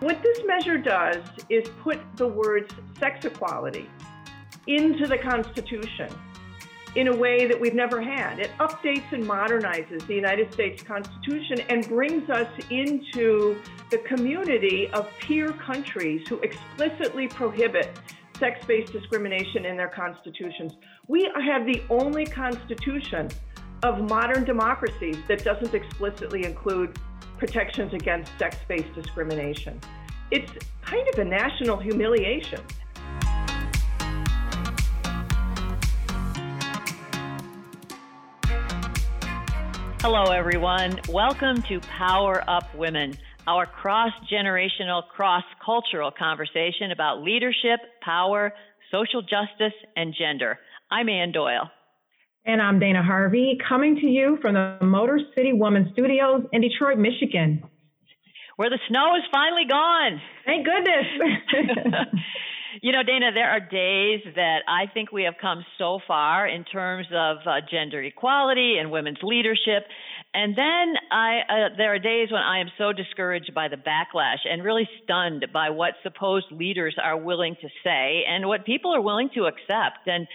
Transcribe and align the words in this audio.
What 0.00 0.22
this 0.22 0.40
measure 0.44 0.76
does 0.76 1.22
is 1.48 1.66
put 1.82 1.98
the 2.16 2.28
words 2.28 2.74
sex 2.98 3.24
equality 3.24 3.88
into 4.66 5.06
the 5.06 5.16
Constitution 5.16 6.10
in 6.96 7.08
a 7.08 7.16
way 7.16 7.46
that 7.46 7.58
we've 7.58 7.74
never 7.74 8.02
had. 8.02 8.38
It 8.38 8.50
updates 8.58 9.10
and 9.12 9.24
modernizes 9.24 10.06
the 10.06 10.14
United 10.14 10.52
States 10.52 10.82
Constitution 10.82 11.60
and 11.68 11.86
brings 11.88 12.28
us 12.28 12.48
into 12.70 13.58
the 13.90 13.98
community 13.98 14.88
of 14.88 15.08
peer 15.18 15.52
countries 15.52 16.26
who 16.28 16.40
explicitly 16.40 17.28
prohibit 17.28 17.98
sex 18.38 18.64
based 18.66 18.92
discrimination 18.92 19.64
in 19.64 19.78
their 19.78 19.88
constitutions. 19.88 20.72
We 21.06 21.30
have 21.42 21.64
the 21.64 21.82
only 21.88 22.26
constitution 22.26 23.30
of 23.82 24.10
modern 24.10 24.44
democracies 24.44 25.16
that 25.28 25.44
doesn't 25.44 25.74
explicitly 25.74 26.44
include 26.44 26.98
protections 27.38 27.92
against 27.92 28.30
sex 28.38 28.56
based 28.68 28.94
discrimination. 28.94 29.80
It's 30.30 30.50
kind 30.82 31.06
of 31.12 31.18
a 31.18 31.24
national 31.24 31.76
humiliation. 31.76 32.60
Hello, 40.00 40.30
everyone. 40.30 41.00
Welcome 41.08 41.62
to 41.62 41.80
Power 41.80 42.44
Up 42.48 42.72
Women, 42.76 43.18
our 43.48 43.66
cross 43.66 44.12
generational, 44.30 45.02
cross 45.08 45.42
cultural 45.64 46.12
conversation 46.16 46.92
about 46.92 47.22
leadership, 47.22 47.80
power, 48.02 48.52
social 48.92 49.20
justice, 49.22 49.74
and 49.96 50.14
gender. 50.16 50.58
I'm 50.92 51.08
Ann 51.08 51.32
Doyle. 51.32 51.70
And 52.46 52.62
I'm 52.62 52.78
Dana 52.78 53.02
Harvey, 53.02 53.58
coming 53.68 53.96
to 53.96 54.06
you 54.06 54.38
from 54.40 54.54
the 54.54 54.78
Motor 54.80 55.18
City 55.34 55.52
Woman 55.52 55.90
Studios 55.92 56.42
in 56.52 56.60
Detroit, 56.60 56.96
Michigan. 56.96 57.60
Where 58.54 58.70
the 58.70 58.78
snow 58.88 59.16
is 59.16 59.24
finally 59.32 59.64
gone. 59.68 60.20
Thank 60.44 60.64
goodness. 60.64 62.06
you 62.82 62.92
know, 62.92 63.02
Dana, 63.02 63.32
there 63.34 63.50
are 63.50 63.58
days 63.58 64.20
that 64.36 64.58
I 64.68 64.86
think 64.94 65.10
we 65.10 65.24
have 65.24 65.34
come 65.40 65.64
so 65.76 65.98
far 66.06 66.46
in 66.46 66.62
terms 66.62 67.08
of 67.12 67.38
uh, 67.44 67.66
gender 67.68 68.00
equality 68.00 68.76
and 68.78 68.92
women's 68.92 69.18
leadership. 69.24 69.82
And 70.32 70.56
then 70.56 70.94
I, 71.10 71.40
uh, 71.48 71.76
there 71.76 71.94
are 71.94 71.98
days 71.98 72.30
when 72.30 72.42
I 72.42 72.60
am 72.60 72.68
so 72.78 72.92
discouraged 72.92 73.54
by 73.56 73.66
the 73.66 73.76
backlash 73.76 74.46
and 74.48 74.62
really 74.62 74.88
stunned 75.02 75.46
by 75.52 75.70
what 75.70 75.94
supposed 76.04 76.46
leaders 76.52 76.94
are 77.02 77.18
willing 77.18 77.56
to 77.60 77.68
say 77.82 78.22
and 78.28 78.46
what 78.46 78.64
people 78.64 78.94
are 78.94 79.02
willing 79.02 79.30
to 79.34 79.46
accept. 79.46 80.06
And 80.06 80.28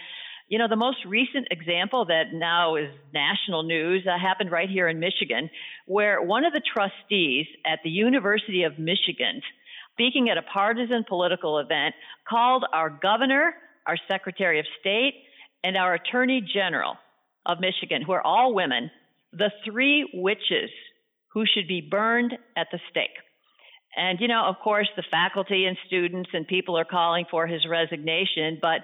you 0.52 0.58
know, 0.58 0.68
the 0.68 0.76
most 0.76 0.98
recent 1.06 1.48
example 1.50 2.04
that 2.04 2.34
now 2.34 2.76
is 2.76 2.90
national 3.14 3.62
news 3.62 4.06
uh, 4.06 4.18
happened 4.18 4.50
right 4.50 4.68
here 4.68 4.86
in 4.86 5.00
Michigan, 5.00 5.48
where 5.86 6.20
one 6.20 6.44
of 6.44 6.52
the 6.52 6.60
trustees 6.60 7.46
at 7.64 7.78
the 7.82 7.88
University 7.88 8.64
of 8.64 8.78
Michigan, 8.78 9.40
speaking 9.94 10.28
at 10.28 10.36
a 10.36 10.42
partisan 10.42 11.06
political 11.08 11.58
event, 11.58 11.94
called 12.28 12.66
our 12.70 12.90
governor, 12.90 13.54
our 13.86 13.96
secretary 14.10 14.60
of 14.60 14.66
state, 14.78 15.14
and 15.64 15.74
our 15.74 15.94
attorney 15.94 16.46
general 16.54 16.96
of 17.46 17.58
Michigan, 17.58 18.02
who 18.02 18.12
are 18.12 18.20
all 18.20 18.52
women, 18.52 18.90
the 19.32 19.50
three 19.64 20.06
witches 20.12 20.68
who 21.32 21.44
should 21.46 21.66
be 21.66 21.80
burned 21.80 22.34
at 22.58 22.66
the 22.70 22.78
stake. 22.90 23.16
And, 23.96 24.20
you 24.20 24.28
know, 24.28 24.44
of 24.44 24.56
course, 24.62 24.88
the 24.96 25.04
faculty 25.10 25.64
and 25.64 25.78
students 25.86 26.28
and 26.34 26.46
people 26.46 26.78
are 26.78 26.84
calling 26.84 27.24
for 27.30 27.46
his 27.46 27.66
resignation, 27.66 28.58
but 28.60 28.82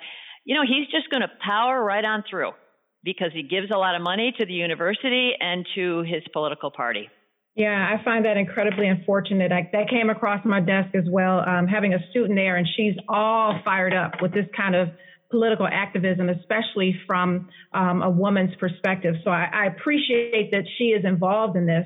you 0.49 0.55
know, 0.55 0.63
he's 0.63 0.89
just 0.91 1.11
going 1.11 1.21
to 1.21 1.29
power 1.45 1.85
right 1.85 2.03
on 2.03 2.25
through 2.29 2.53
because 3.05 3.29
he 3.35 3.43
gives 3.43 3.71
a 3.71 3.77
lot 3.77 3.95
of 3.95 4.01
money 4.01 4.33
to 4.39 4.47
the 4.47 4.53
university 4.55 5.33
and 5.39 5.67
to 5.75 6.01
his 6.01 6.23
political 6.33 6.71
party. 6.71 7.11
Yeah, 7.55 7.69
I 7.69 8.03
find 8.03 8.25
that 8.25 8.39
incredibly 8.39 8.89
unfortunate. 8.89 9.53
I, 9.53 9.69
that 9.73 9.91
came 9.91 10.09
across 10.09 10.43
my 10.47 10.61
desk 10.61 10.95
as 10.95 11.05
well, 11.07 11.41
um, 11.47 11.67
having 11.67 11.93
a 11.93 11.99
student 12.11 12.37
there, 12.37 12.57
and 12.57 12.67
she's 12.77 12.95
all 13.11 13.61
fired 13.63 13.93
up 13.93 14.23
with 14.23 14.33
this 14.33 14.47
kind 14.57 14.75
of 14.75 14.89
political 15.31 15.69
activism, 15.71 16.31
especially 16.31 16.97
from 17.07 17.51
um, 17.75 18.01
a 18.01 18.09
woman's 18.09 18.55
perspective. 18.59 19.17
So 19.25 19.31
I, 19.31 19.51
I 19.53 19.67
appreciate 19.67 20.51
that 20.53 20.65
she 20.79 20.85
is 20.85 21.05
involved 21.05 21.59
in 21.59 21.67
this. 21.67 21.85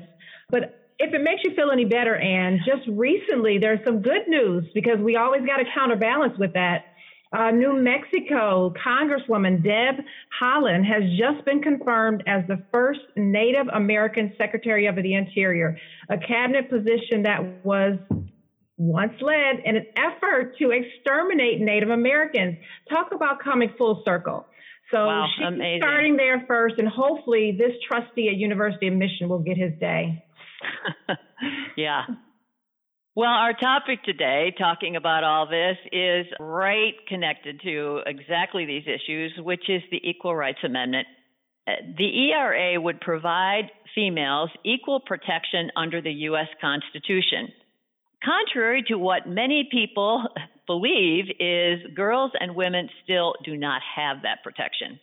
But 0.49 0.79
if 0.99 1.13
it 1.13 1.21
makes 1.21 1.41
you 1.43 1.53
feel 1.53 1.69
any 1.69 1.83
better, 1.83 2.15
Ann, 2.15 2.61
just 2.65 2.87
recently 2.87 3.57
there's 3.57 3.83
some 3.83 4.01
good 4.01 4.25
news 4.29 4.63
because 4.73 4.99
we 4.99 5.17
always 5.17 5.41
got 5.41 5.57
to 5.57 5.65
counterbalance 5.75 6.37
with 6.39 6.53
that. 6.53 6.85
Uh, 7.33 7.49
New 7.49 7.81
Mexico 7.81 8.73
Congresswoman 8.85 9.63
Deb 9.63 10.05
Haaland 10.39 10.85
has 10.85 11.03
just 11.17 11.43
been 11.45 11.61
confirmed 11.61 12.23
as 12.27 12.43
the 12.47 12.63
first 12.71 12.99
Native 13.17 13.67
American 13.73 14.33
Secretary 14.37 14.85
of 14.85 14.95
the 14.95 15.15
Interior, 15.15 15.77
a 16.09 16.17
cabinet 16.17 16.69
position 16.69 17.23
that 17.23 17.65
was 17.65 17.97
once 18.77 19.13
led 19.21 19.65
in 19.65 19.77
an 19.77 19.85
effort 19.97 20.57
to 20.59 20.71
exterminate 20.71 21.59
Native 21.59 21.89
Americans. 21.89 22.57
Talk 22.89 23.11
about 23.13 23.39
coming 23.43 23.73
full 23.77 24.03
circle. 24.05 24.45
So 24.91 25.07
wow, 25.07 25.25
she's 25.35 25.47
amazing. 25.47 25.81
starting 25.81 26.17
there 26.17 26.43
first, 26.47 26.75
and 26.77 26.87
hopefully 26.87 27.57
this 27.57 27.71
trustee 27.87 28.29
at 28.29 28.35
University 28.35 28.87
of 28.87 28.93
Michigan 28.93 29.29
will 29.29 29.39
get 29.39 29.57
his 29.57 29.71
day. 29.79 30.23
yeah, 31.77 32.03
well, 33.15 33.29
our 33.29 33.53
topic 33.53 34.03
today, 34.03 34.55
talking 34.57 34.95
about 34.95 35.23
all 35.23 35.47
this, 35.47 35.77
is 35.91 36.25
right 36.39 36.95
connected 37.07 37.61
to 37.61 37.99
exactly 38.07 38.65
these 38.65 38.85
issues, 38.87 39.33
which 39.37 39.69
is 39.69 39.83
the 39.91 40.01
Equal 40.03 40.35
Rights 40.35 40.63
Amendment. 40.63 41.05
Uh, 41.67 41.73
the 41.95 42.31
ERA 42.31 42.81
would 42.81 42.99
provide 43.01 43.69
females 43.93 44.49
equal 44.65 44.99
protection 44.99 45.69
under 45.75 46.01
the 46.01 46.11
U.S. 46.11 46.47
Constitution. 46.59 47.49
Contrary 48.23 48.83
to 48.87 48.95
what 48.95 49.27
many 49.27 49.69
people 49.71 50.23
believe 50.67 51.25
is 51.39 51.79
girls 51.95 52.31
and 52.39 52.55
women 52.55 52.89
still 53.03 53.35
do 53.45 53.55
not 53.55 53.81
have 53.95 54.23
that 54.23 54.43
protection. 54.43 54.99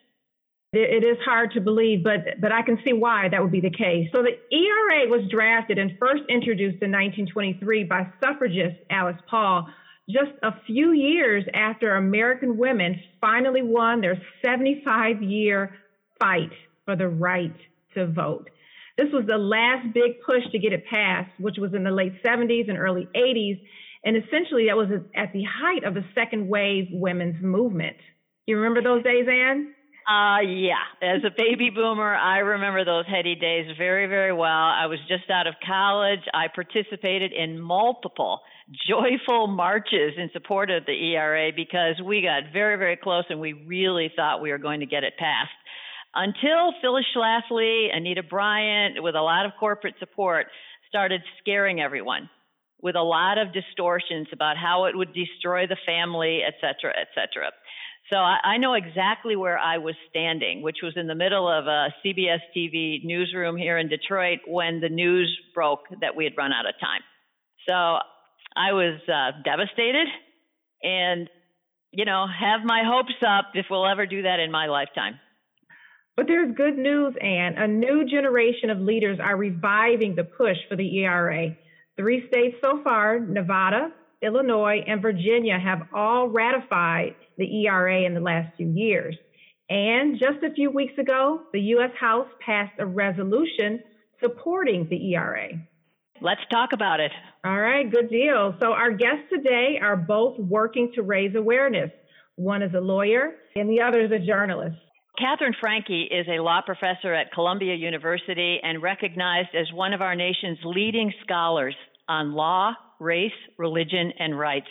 It 0.72 1.02
is 1.02 1.18
hard 1.24 1.50
to 1.54 1.60
believe, 1.60 2.04
but 2.04 2.40
but 2.40 2.52
I 2.52 2.62
can 2.62 2.78
see 2.84 2.92
why 2.92 3.28
that 3.28 3.42
would 3.42 3.50
be 3.50 3.60
the 3.60 3.70
case. 3.70 4.08
So 4.12 4.22
the 4.22 4.38
ERA 4.56 5.08
was 5.08 5.28
drafted 5.28 5.78
and 5.78 5.98
first 5.98 6.22
introduced 6.28 6.80
in 6.80 6.92
1923 6.92 7.84
by 7.84 8.06
suffragist 8.22 8.76
Alice 8.88 9.20
Paul, 9.28 9.66
just 10.08 10.30
a 10.44 10.52
few 10.66 10.92
years 10.92 11.44
after 11.54 11.96
American 11.96 12.56
women 12.56 13.00
finally 13.20 13.62
won 13.62 14.00
their 14.00 14.22
75 14.44 15.20
year 15.22 15.74
fight 16.20 16.52
for 16.84 16.94
the 16.94 17.08
right 17.08 17.56
to 17.94 18.06
vote. 18.06 18.48
This 18.96 19.08
was 19.12 19.24
the 19.26 19.38
last 19.38 19.92
big 19.92 20.20
push 20.24 20.44
to 20.52 20.58
get 20.60 20.72
it 20.72 20.84
passed, 20.86 21.32
which 21.40 21.56
was 21.58 21.74
in 21.74 21.82
the 21.82 21.90
late 21.90 22.22
70s 22.22 22.68
and 22.68 22.78
early 22.78 23.08
80s. 23.16 23.60
And 24.04 24.16
essentially, 24.16 24.66
that 24.66 24.76
was 24.76 24.88
at 25.16 25.32
the 25.32 25.42
height 25.42 25.82
of 25.82 25.94
the 25.94 26.04
second 26.14 26.48
wave 26.48 26.86
women's 26.92 27.42
movement. 27.42 27.96
You 28.46 28.56
remember 28.58 28.82
those 28.82 29.02
days, 29.02 29.26
Ann? 29.28 29.74
Uh, 30.10 30.40
yeah. 30.40 30.82
As 31.00 31.22
a 31.24 31.30
baby 31.30 31.70
boomer, 31.70 32.16
I 32.16 32.38
remember 32.38 32.84
those 32.84 33.04
heady 33.06 33.36
days 33.36 33.66
very, 33.78 34.08
very 34.08 34.32
well. 34.32 34.48
I 34.48 34.86
was 34.86 34.98
just 35.06 35.30
out 35.30 35.46
of 35.46 35.54
college. 35.64 36.26
I 36.34 36.46
participated 36.52 37.32
in 37.32 37.60
multiple 37.60 38.40
joyful 38.88 39.46
marches 39.46 40.14
in 40.16 40.28
support 40.32 40.68
of 40.68 40.84
the 40.84 41.14
ERA 41.14 41.52
because 41.54 42.02
we 42.04 42.22
got 42.22 42.52
very, 42.52 42.76
very 42.76 42.96
close 42.96 43.24
and 43.30 43.38
we 43.38 43.52
really 43.52 44.10
thought 44.16 44.42
we 44.42 44.50
were 44.50 44.58
going 44.58 44.80
to 44.80 44.86
get 44.86 45.04
it 45.04 45.12
passed. 45.16 45.50
Until 46.12 46.74
Phyllis 46.82 47.04
Schlafly, 47.14 47.94
Anita 47.94 48.24
Bryant, 48.24 49.00
with 49.00 49.14
a 49.14 49.22
lot 49.22 49.46
of 49.46 49.52
corporate 49.60 49.94
support, 50.00 50.46
started 50.88 51.20
scaring 51.38 51.80
everyone 51.80 52.28
with 52.82 52.96
a 52.96 53.02
lot 53.02 53.38
of 53.38 53.52
distortions 53.52 54.26
about 54.32 54.56
how 54.56 54.86
it 54.86 54.96
would 54.96 55.12
destroy 55.12 55.66
the 55.66 55.76
family, 55.86 56.40
et 56.46 56.54
cetera, 56.60 56.92
et 56.98 57.08
cetera. 57.14 57.50
So 58.12 58.16
I, 58.16 58.38
I 58.42 58.56
know 58.56 58.74
exactly 58.74 59.36
where 59.36 59.58
I 59.58 59.78
was 59.78 59.94
standing, 60.10 60.62
which 60.62 60.78
was 60.82 60.94
in 60.96 61.06
the 61.06 61.14
middle 61.14 61.48
of 61.48 61.66
a 61.66 61.94
CBS 62.04 62.40
TV 62.56 63.04
newsroom 63.04 63.56
here 63.56 63.78
in 63.78 63.88
Detroit 63.88 64.40
when 64.46 64.80
the 64.80 64.88
news 64.88 65.30
broke 65.54 65.84
that 66.00 66.16
we 66.16 66.24
had 66.24 66.32
run 66.36 66.52
out 66.52 66.66
of 66.66 66.74
time. 66.80 67.02
So 67.68 67.74
I 67.74 68.72
was 68.72 69.00
uh, 69.08 69.42
devastated 69.44 70.08
and, 70.82 71.28
you 71.92 72.04
know, 72.04 72.26
have 72.26 72.60
my 72.64 72.82
hopes 72.84 73.14
up 73.26 73.52
if 73.54 73.66
we'll 73.70 73.86
ever 73.86 74.06
do 74.06 74.22
that 74.22 74.40
in 74.40 74.50
my 74.50 74.66
lifetime. 74.66 75.20
But 76.16 76.26
there's 76.26 76.54
good 76.56 76.76
news, 76.76 77.14
Ann. 77.20 77.54
A 77.56 77.68
new 77.68 78.04
generation 78.04 78.70
of 78.70 78.78
leaders 78.80 79.18
are 79.22 79.36
reviving 79.36 80.16
the 80.16 80.24
push 80.24 80.56
for 80.68 80.76
the 80.76 80.98
ERA. 80.98 81.56
Three 81.96 82.26
states 82.28 82.56
so 82.60 82.82
far 82.82 83.20
Nevada, 83.20 83.92
Illinois, 84.22 84.84
and 84.86 85.00
Virginia 85.00 85.58
have 85.58 85.88
all 85.94 86.28
ratified 86.28 87.14
the 87.38 87.66
ERA 87.66 88.02
in 88.02 88.14
the 88.14 88.20
last 88.20 88.56
few 88.56 88.68
years. 88.68 89.16
And 89.68 90.18
just 90.18 90.42
a 90.42 90.52
few 90.52 90.70
weeks 90.70 90.98
ago, 90.98 91.42
the 91.52 91.60
U.S. 91.60 91.92
House 91.98 92.26
passed 92.44 92.74
a 92.78 92.86
resolution 92.86 93.80
supporting 94.20 94.88
the 94.88 95.14
ERA. 95.14 95.48
Let's 96.20 96.40
talk 96.50 96.70
about 96.72 97.00
it. 97.00 97.12
All 97.44 97.58
right, 97.58 97.90
good 97.90 98.10
deal. 98.10 98.54
So, 98.60 98.72
our 98.72 98.90
guests 98.90 99.30
today 99.32 99.78
are 99.80 99.96
both 99.96 100.38
working 100.38 100.92
to 100.94 101.02
raise 101.02 101.34
awareness. 101.34 101.90
One 102.36 102.62
is 102.62 102.74
a 102.74 102.80
lawyer, 102.80 103.36
and 103.56 103.70
the 103.70 103.80
other 103.80 104.00
is 104.04 104.12
a 104.12 104.18
journalist. 104.18 104.76
Catherine 105.18 105.54
Franke 105.60 106.08
is 106.10 106.26
a 106.28 106.42
law 106.42 106.60
professor 106.64 107.14
at 107.14 107.32
Columbia 107.32 107.74
University 107.74 108.58
and 108.62 108.82
recognized 108.82 109.50
as 109.54 109.72
one 109.72 109.92
of 109.92 110.00
our 110.00 110.14
nation's 110.14 110.58
leading 110.64 111.12
scholars 111.22 111.74
on 112.08 112.32
law, 112.32 112.72
race, 113.00 113.32
religion, 113.58 114.12
and 114.18 114.38
rights. 114.38 114.68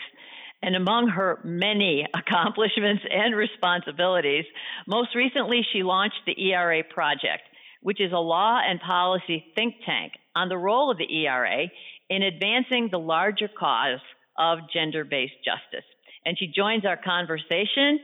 And 0.61 0.75
among 0.75 1.09
her 1.09 1.39
many 1.43 2.05
accomplishments 2.13 3.03
and 3.09 3.35
responsibilities, 3.35 4.45
most 4.87 5.15
recently 5.15 5.61
she 5.73 5.83
launched 5.83 6.21
the 6.25 6.39
ERA 6.51 6.83
Project, 6.83 7.43
which 7.81 7.99
is 7.99 8.11
a 8.11 8.17
law 8.17 8.59
and 8.63 8.79
policy 8.79 9.45
think 9.55 9.75
tank 9.85 10.13
on 10.35 10.49
the 10.49 10.57
role 10.57 10.91
of 10.91 10.97
the 10.97 11.13
ERA 11.23 11.65
in 12.09 12.23
advancing 12.23 12.89
the 12.91 12.99
larger 12.99 13.47
cause 13.47 13.99
of 14.37 14.59
gender 14.73 15.03
based 15.03 15.33
justice. 15.43 15.85
And 16.25 16.37
she 16.37 16.51
joins 16.55 16.85
our 16.85 16.97
conversation 16.97 17.99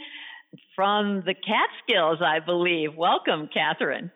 from 0.75 1.23
the 1.25 1.33
Catskills, 1.33 2.19
I 2.21 2.39
believe. 2.39 2.95
Welcome, 2.95 3.49
Catherine. 3.53 4.11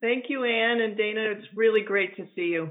Thank 0.00 0.24
you, 0.28 0.44
Ann 0.44 0.80
and 0.80 0.96
Dana. 0.96 1.34
It's 1.36 1.46
really 1.54 1.82
great 1.82 2.16
to 2.16 2.26
see 2.34 2.46
you. 2.46 2.70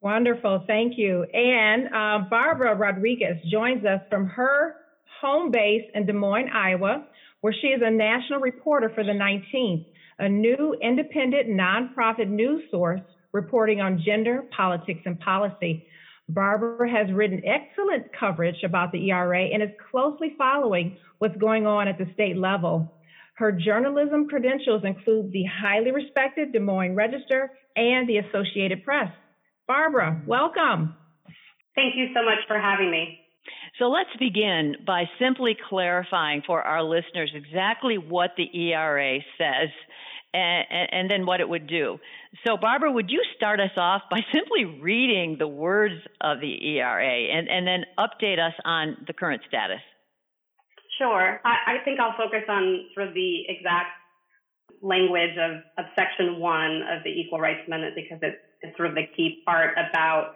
Wonderful. 0.00 0.64
Thank 0.66 0.96
you. 0.96 1.24
And 1.24 1.86
uh, 1.88 2.28
Barbara 2.30 2.76
Rodriguez 2.76 3.36
joins 3.50 3.84
us 3.84 4.00
from 4.08 4.26
her 4.26 4.76
home 5.20 5.50
base 5.50 5.84
in 5.94 6.06
Des 6.06 6.12
Moines, 6.12 6.48
Iowa, 6.54 7.04
where 7.40 7.52
she 7.52 7.68
is 7.68 7.82
a 7.84 7.90
national 7.90 8.40
reporter 8.40 8.90
for 8.94 9.02
the 9.02 9.12
19th, 9.12 9.86
a 10.20 10.28
new 10.28 10.76
independent 10.80 11.48
nonprofit 11.48 12.28
news 12.28 12.62
source 12.70 13.00
reporting 13.32 13.80
on 13.80 14.02
gender, 14.04 14.44
politics, 14.56 15.00
and 15.04 15.18
policy. 15.20 15.84
Barbara 16.28 16.90
has 16.90 17.12
written 17.12 17.42
excellent 17.44 18.06
coverage 18.18 18.62
about 18.62 18.92
the 18.92 19.10
ERA 19.10 19.44
and 19.44 19.62
is 19.62 19.70
closely 19.90 20.34
following 20.36 20.96
what's 21.18 21.36
going 21.38 21.66
on 21.66 21.88
at 21.88 21.98
the 21.98 22.06
state 22.14 22.36
level. 22.36 22.94
Her 23.34 23.52
journalism 23.52 24.28
credentials 24.28 24.82
include 24.84 25.32
the 25.32 25.44
highly 25.44 25.90
respected 25.90 26.52
Des 26.52 26.58
Moines 26.58 26.94
Register 26.94 27.50
and 27.76 28.08
the 28.08 28.18
Associated 28.18 28.84
Press. 28.84 29.10
Barbara, 29.68 30.22
welcome. 30.26 30.96
Thank 31.74 31.94
you 31.94 32.08
so 32.14 32.24
much 32.24 32.38
for 32.48 32.58
having 32.58 32.90
me. 32.90 33.20
So 33.78 33.84
let's 33.84 34.10
begin 34.18 34.76
by 34.86 35.04
simply 35.20 35.56
clarifying 35.68 36.42
for 36.46 36.62
our 36.62 36.82
listeners 36.82 37.32
exactly 37.34 37.98
what 37.98 38.30
the 38.36 38.48
ERA 38.72 39.18
says 39.36 39.68
and, 40.32 40.88
and, 40.90 41.10
then 41.10 41.26
what 41.26 41.40
it 41.40 41.48
would 41.48 41.66
do. 41.66 41.98
So, 42.46 42.56
Barbara, 42.56 42.90
would 42.90 43.10
you 43.10 43.22
start 43.36 43.60
us 43.60 43.70
off 43.76 44.02
by 44.10 44.20
simply 44.34 44.64
reading 44.64 45.36
the 45.38 45.46
words 45.46 45.94
of 46.20 46.40
the 46.40 46.76
ERA 46.76 47.36
and, 47.36 47.48
and 47.48 47.66
then 47.66 47.84
update 47.98 48.38
us 48.38 48.54
on 48.64 48.96
the 49.06 49.12
current 49.12 49.42
status? 49.48 49.80
Sure. 50.98 51.40
I, 51.44 51.78
I 51.78 51.84
think 51.84 52.00
I'll 52.00 52.16
focus 52.16 52.44
on 52.48 52.86
sort 52.94 53.08
of 53.08 53.14
the 53.14 53.42
exact 53.48 53.90
language 54.82 55.36
of, 55.38 55.62
of 55.78 55.90
Section 55.94 56.40
1 56.40 56.70
of 56.96 57.04
the 57.04 57.10
Equal 57.10 57.38
Rights 57.38 57.60
Amendment 57.66 57.94
because 57.94 58.18
it's, 58.22 58.36
it's 58.62 58.76
sort 58.76 58.88
of 58.88 58.94
the 58.94 59.06
key 59.16 59.42
part 59.44 59.74
about 59.78 60.34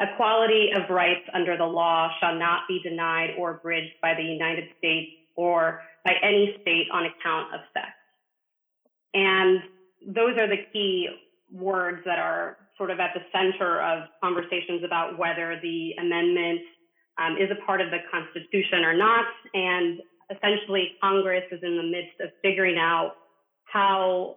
equality 0.00 0.70
of 0.74 0.88
rights 0.90 1.28
under 1.34 1.56
the 1.56 1.64
law 1.64 2.10
shall 2.20 2.34
not 2.34 2.62
be 2.68 2.80
denied 2.82 3.30
or 3.38 3.52
abridged 3.56 3.94
by 4.00 4.14
the 4.14 4.22
United 4.22 4.64
States 4.78 5.10
or 5.36 5.80
by 6.04 6.14
any 6.22 6.56
state 6.62 6.86
on 6.92 7.04
account 7.04 7.54
of 7.54 7.60
sex. 7.72 7.88
And 9.14 9.60
those 10.06 10.36
are 10.38 10.48
the 10.48 10.64
key 10.72 11.08
words 11.50 12.02
that 12.04 12.18
are 12.18 12.56
sort 12.76 12.90
of 12.90 13.00
at 13.00 13.10
the 13.14 13.20
center 13.32 13.80
of 13.82 14.04
conversations 14.22 14.82
about 14.84 15.18
whether 15.18 15.58
the 15.62 15.92
amendment 15.98 16.60
um, 17.18 17.36
is 17.36 17.50
a 17.50 17.66
part 17.66 17.80
of 17.80 17.90
the 17.90 17.98
Constitution 18.10 18.84
or 18.84 18.94
not. 18.94 19.26
And 19.54 20.00
essentially, 20.30 20.92
Congress 21.02 21.44
is 21.50 21.60
in 21.62 21.76
the 21.76 21.82
midst 21.82 22.20
of 22.20 22.30
figuring 22.42 22.78
out 22.78 23.14
how, 23.64 24.36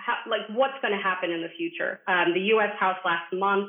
how 0.00 0.16
like, 0.28 0.48
what's 0.50 0.80
going 0.82 0.96
to 0.96 1.02
happen 1.02 1.30
in 1.30 1.42
the 1.42 1.52
future. 1.56 2.00
Um, 2.08 2.32
the 2.34 2.40
U.S. 2.56 2.72
House 2.78 2.98
last 3.04 3.32
month 3.32 3.68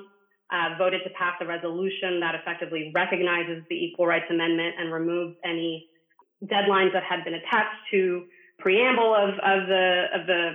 uh, 0.51 0.77
voted 0.77 1.01
to 1.03 1.09
pass 1.11 1.35
a 1.41 1.45
resolution 1.45 2.19
that 2.19 2.35
effectively 2.35 2.91
recognizes 2.93 3.63
the 3.69 3.75
Equal 3.75 4.07
Rights 4.07 4.25
Amendment 4.29 4.75
and 4.79 4.91
removes 4.91 5.35
any 5.45 5.87
deadlines 6.43 6.93
that 6.93 7.03
had 7.03 7.23
been 7.23 7.35
attached 7.35 7.79
to 7.91 8.25
preamble 8.59 9.15
of, 9.15 9.29
of 9.39 9.67
the 9.67 10.05
of 10.13 10.27
the 10.27 10.51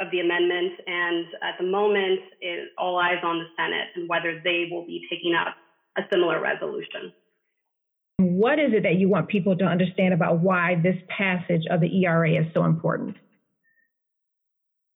of 0.00 0.10
the 0.10 0.20
amendment, 0.20 0.72
and 0.86 1.26
at 1.42 1.54
the 1.60 1.66
moment, 1.66 2.20
it, 2.40 2.70
all 2.78 2.98
eyes 2.98 3.22
on 3.22 3.38
the 3.38 3.44
Senate 3.56 3.88
and 3.94 4.08
whether 4.08 4.40
they 4.42 4.66
will 4.70 4.86
be 4.86 5.06
taking 5.10 5.34
up 5.34 5.54
a 5.96 6.02
similar 6.10 6.40
resolution. 6.40 7.12
What 8.18 8.58
is 8.58 8.72
it 8.72 8.82
that 8.82 8.96
you 8.96 9.08
want 9.08 9.28
people 9.28 9.56
to 9.56 9.64
understand 9.64 10.14
about 10.14 10.40
why 10.40 10.80
this 10.82 10.96
passage 11.08 11.62
of 11.70 11.80
the 11.80 12.04
ERA 12.04 12.30
is 12.32 12.46
so 12.54 12.64
important? 12.64 13.16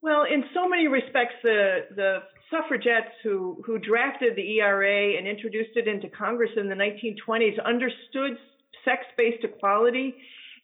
Well, 0.07 0.23
in 0.23 0.45
so 0.55 0.69
many 0.69 0.87
respects, 0.87 1.35
the 1.43 1.87
the 1.97 2.19
suffragettes 2.49 3.11
who 3.25 3.61
who 3.67 3.77
drafted 3.81 4.37
the 4.37 4.59
ERA 4.61 5.19
and 5.19 5.27
introduced 5.27 5.75
it 5.75 5.89
into 5.89 6.09
Congress 6.09 6.53
in 6.57 6.69
the 6.69 6.77
1920s 6.77 7.59
understood 7.65 8.39
sex-based 8.85 9.43
equality 9.43 10.15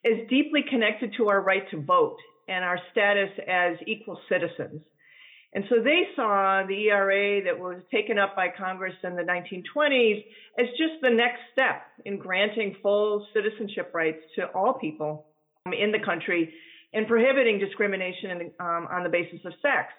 as 0.07 0.29
deeply 0.31 0.63
connected 0.71 1.13
to 1.17 1.29
our 1.29 1.41
right 1.43 1.69
to 1.73 1.83
vote 1.83 2.19
and 2.47 2.65
our 2.65 2.79
status 2.93 3.31
as 3.49 3.79
equal 3.85 4.21
citizens. 4.29 4.81
And 5.55 5.65
so 5.69 5.83
they 5.83 6.03
saw 6.15 6.63
the 6.65 6.91
ERA 6.91 7.43
that 7.43 7.59
was 7.59 7.83
taken 7.91 8.21
up 8.21 8.37
by 8.37 8.47
Congress 8.57 8.95
in 9.03 9.17
the 9.17 9.23
1920s 9.23 10.25
as 10.57 10.67
just 10.79 11.03
the 11.03 11.11
next 11.11 11.41
step 11.53 11.83
in 12.05 12.17
granting 12.17 12.77
full 12.81 13.27
citizenship 13.35 13.91
rights 13.93 14.23
to 14.37 14.45
all 14.55 14.75
people 14.75 15.27
in 15.67 15.91
the 15.91 15.99
country 15.99 16.55
and 16.93 17.07
prohibiting 17.07 17.59
discrimination 17.59 18.31
in, 18.31 18.41
um, 18.61 18.89
on 18.91 19.03
the 19.03 19.09
basis 19.09 19.41
of 19.45 19.53
sex 19.63 19.93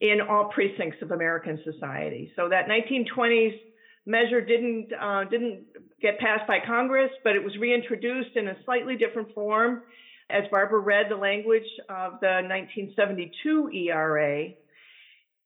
in 0.00 0.20
all 0.20 0.50
precincts 0.54 1.02
of 1.02 1.10
American 1.10 1.58
society. 1.64 2.32
So 2.36 2.48
that 2.48 2.68
1920s 2.68 3.58
measure 4.06 4.40
didn't 4.40 4.88
uh, 4.92 5.24
didn't 5.24 5.64
get 6.00 6.18
passed 6.18 6.46
by 6.46 6.58
Congress, 6.66 7.10
but 7.24 7.34
it 7.34 7.42
was 7.42 7.56
reintroduced 7.58 8.36
in 8.36 8.48
a 8.48 8.56
slightly 8.64 8.96
different 8.96 9.34
form. 9.34 9.82
As 10.30 10.44
Barbara 10.50 10.80
read 10.80 11.06
the 11.08 11.16
language 11.16 11.68
of 11.88 12.20
the 12.20 12.44
1972 12.44 13.70
ERA. 13.72 14.48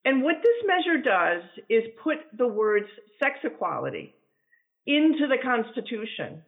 And 0.03 0.21
what 0.21 0.35
this 0.43 0.67
measure 0.67 1.01
does 1.01 1.43
is 1.69 1.83
put 2.03 2.17
the 2.37 2.47
words 2.47 2.87
sex 3.21 3.35
equality 3.45 4.13
into 4.85 5.27
the 5.29 5.37
Constitution 5.41 6.41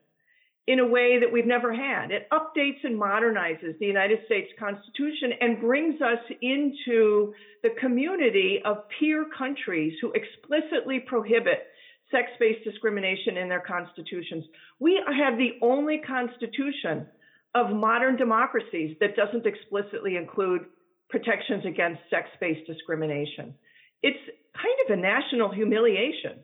in 0.67 0.79
a 0.79 0.87
way 0.87 1.19
that 1.19 1.31
we've 1.31 1.45
never 1.45 1.73
had. 1.73 2.11
It 2.11 2.27
updates 2.31 2.83
and 2.83 2.99
modernizes 2.99 3.77
the 3.79 3.85
United 3.85 4.19
States 4.25 4.49
Constitution 4.57 5.33
and 5.39 5.61
brings 5.61 6.01
us 6.01 6.19
into 6.41 7.33
the 7.61 7.69
community 7.79 8.61
of 8.65 8.77
peer 8.99 9.25
countries 9.37 9.93
who 10.01 10.11
explicitly 10.13 10.99
prohibit 10.99 11.67
sex 12.11 12.29
based 12.39 12.63
discrimination 12.63 13.37
in 13.37 13.49
their 13.49 13.61
constitutions. 13.61 14.43
We 14.79 14.99
have 15.05 15.37
the 15.37 15.59
only 15.61 16.01
constitution 16.05 17.07
of 17.53 17.71
modern 17.71 18.17
democracies 18.17 18.97
that 18.99 19.15
doesn't 19.15 19.45
explicitly 19.45 20.17
include 20.17 20.65
protections 21.09 21.63
against 21.65 22.01
sex 22.09 22.27
based 22.39 22.65
discrimination. 22.67 23.53
It's 24.01 24.19
kind 24.53 24.77
of 24.85 24.97
a 24.97 25.01
national 25.01 25.51
humiliation 25.51 26.43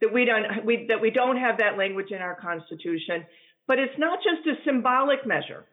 that 0.00 0.12
we 0.12 0.24
don't 0.24 0.64
we, 0.64 0.86
that 0.88 1.00
we 1.00 1.10
don't 1.10 1.36
have 1.36 1.58
that 1.58 1.76
language 1.76 2.10
in 2.10 2.18
our 2.18 2.34
constitution. 2.34 3.24
But 3.70 3.78
it's 3.78 3.96
not 3.98 4.18
just 4.18 4.44
a 4.48 4.60
symbolic 4.64 5.24
measure. 5.24 5.64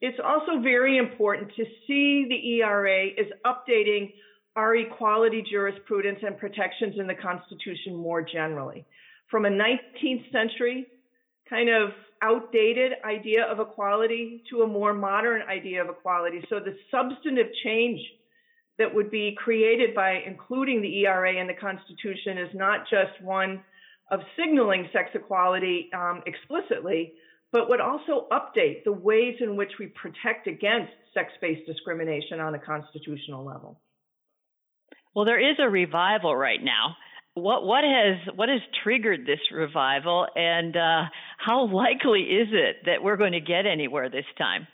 It's 0.00 0.18
also 0.18 0.60
very 0.60 0.98
important 0.98 1.48
to 1.54 1.64
see 1.86 2.26
the 2.28 2.58
ERA 2.58 3.06
is 3.06 3.30
updating 3.46 4.14
our 4.56 4.74
equality 4.74 5.44
jurisprudence 5.48 6.18
and 6.26 6.36
protections 6.36 6.96
in 6.98 7.06
the 7.06 7.14
Constitution 7.14 7.94
more 7.94 8.20
generally. 8.20 8.84
From 9.30 9.44
a 9.44 9.48
19th 9.48 10.32
century 10.32 10.88
kind 11.48 11.68
of 11.68 11.90
outdated 12.20 12.94
idea 13.04 13.44
of 13.44 13.60
equality 13.60 14.42
to 14.50 14.62
a 14.62 14.66
more 14.66 14.92
modern 14.92 15.42
idea 15.42 15.80
of 15.80 15.88
equality. 15.88 16.42
So 16.48 16.58
the 16.58 16.76
substantive 16.90 17.46
change 17.62 18.00
that 18.76 18.92
would 18.92 19.08
be 19.08 19.36
created 19.38 19.94
by 19.94 20.18
including 20.26 20.82
the 20.82 21.06
ERA 21.06 21.36
in 21.36 21.46
the 21.46 21.54
Constitution 21.54 22.38
is 22.38 22.48
not 22.54 22.90
just 22.90 23.22
one 23.22 23.62
of 24.10 24.20
signaling 24.38 24.88
sex 24.92 25.10
equality 25.14 25.90
um, 25.94 26.22
explicitly, 26.26 27.12
but 27.52 27.68
would 27.68 27.80
also 27.80 28.26
update 28.30 28.84
the 28.84 28.92
ways 28.92 29.36
in 29.40 29.56
which 29.56 29.72
we 29.78 29.86
protect 29.86 30.46
against 30.46 30.92
sex 31.14 31.32
based 31.40 31.66
discrimination 31.66 32.40
on 32.40 32.54
a 32.54 32.58
constitutional 32.58 33.44
level. 33.44 33.80
Well, 35.14 35.24
there 35.24 35.40
is 35.40 35.56
a 35.58 35.68
revival 35.68 36.36
right 36.36 36.62
now. 36.62 36.96
What 37.34 37.64
what 37.64 37.84
has 37.84 38.34
what 38.34 38.48
has 38.48 38.60
triggered 38.82 39.24
this 39.24 39.40
revival, 39.52 40.26
and 40.34 40.76
uh, 40.76 41.04
how 41.38 41.66
likely 41.66 42.22
is 42.22 42.48
it 42.52 42.76
that 42.86 43.02
we're 43.02 43.16
going 43.16 43.32
to 43.32 43.40
get 43.40 43.66
anywhere 43.66 44.10
this 44.10 44.24
time? 44.36 44.66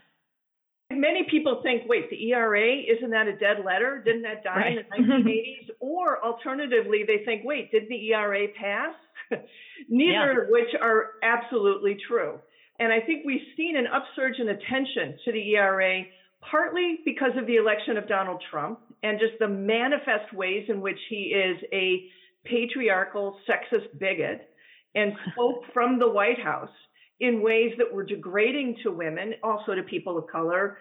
Many 0.90 1.26
people 1.30 1.60
think, 1.62 1.82
wait, 1.88 2.10
the 2.10 2.30
ERA 2.30 2.76
isn't 2.76 3.10
that 3.10 3.26
a 3.26 3.36
dead 3.36 3.64
letter? 3.64 4.02
Didn't 4.04 4.22
that 4.22 4.44
die 4.44 4.56
right. 4.56 4.78
in 4.98 5.06
the 5.06 5.14
1980s? 5.14 5.70
or 5.80 6.22
alternatively, 6.24 7.04
they 7.06 7.24
think, 7.24 7.42
wait, 7.44 7.70
did 7.70 7.84
the 7.88 8.12
ERA 8.12 8.48
pass? 8.58 8.94
Neither 9.88 10.12
yeah. 10.12 10.42
of 10.42 10.48
which 10.48 10.74
are 10.80 11.12
absolutely 11.22 11.96
true. 12.08 12.38
And 12.78 12.92
I 12.92 13.00
think 13.00 13.24
we've 13.24 13.46
seen 13.56 13.76
an 13.76 13.86
upsurge 13.86 14.38
in 14.38 14.48
attention 14.48 15.18
to 15.24 15.32
the 15.32 15.54
ERA 15.54 16.04
partly 16.50 16.98
because 17.04 17.32
of 17.38 17.46
the 17.46 17.56
election 17.56 17.96
of 17.96 18.08
Donald 18.08 18.42
Trump 18.50 18.80
and 19.02 19.18
just 19.18 19.38
the 19.38 19.48
manifest 19.48 20.32
ways 20.32 20.66
in 20.68 20.80
which 20.80 20.98
he 21.08 21.34
is 21.34 21.56
a 21.72 22.06
patriarchal, 22.44 23.38
sexist 23.48 23.98
bigot 23.98 24.48
and 24.94 25.12
spoke 25.32 25.62
from 25.72 25.98
the 25.98 26.08
White 26.08 26.40
House 26.42 26.70
in 27.20 27.42
ways 27.42 27.72
that 27.78 27.92
were 27.92 28.04
degrading 28.04 28.76
to 28.82 28.90
women, 28.90 29.34
also 29.42 29.74
to 29.74 29.82
people 29.82 30.18
of 30.18 30.26
color, 30.26 30.78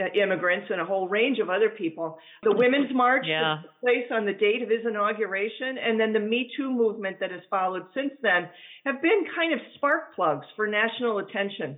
Uh, 0.00 0.04
immigrants, 0.14 0.66
and 0.70 0.80
a 0.80 0.84
whole 0.84 1.08
range 1.08 1.38
of 1.38 1.50
other 1.50 1.68
people. 1.68 2.16
The 2.42 2.56
Women's 2.56 2.94
March 2.94 3.26
yeah. 3.28 3.58
took 3.62 3.80
place 3.80 4.06
on 4.10 4.24
the 4.24 4.32
date 4.32 4.62
of 4.62 4.70
his 4.70 4.80
inauguration, 4.88 5.76
and 5.76 6.00
then 6.00 6.12
the 6.12 6.20
Me 6.20 6.50
Too 6.56 6.70
movement 6.70 7.20
that 7.20 7.30
has 7.30 7.42
followed 7.50 7.82
since 7.92 8.12
then 8.22 8.48
have 8.86 9.02
been 9.02 9.26
kind 9.36 9.52
of 9.52 9.60
spark 9.76 10.14
plugs 10.14 10.46
for 10.56 10.66
national 10.66 11.18
attention 11.18 11.76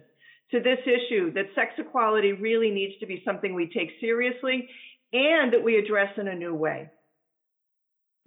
to 0.53 0.61
this 0.61 0.79
issue 0.87 1.33
that 1.33 1.47
sex 1.57 1.73
equality 1.79 2.33
really 2.33 2.71
needs 2.71 2.95
to 3.01 3.07
be 3.07 3.23
something 3.25 3.55
we 3.55 3.67
take 3.67 3.91
seriously 4.01 4.69
and 5.13 5.53
that 5.53 5.65
we 5.65 5.77
address 5.77 6.11
in 6.17 6.29
a 6.29 6.35
new 6.35 6.55
way. 6.55 6.89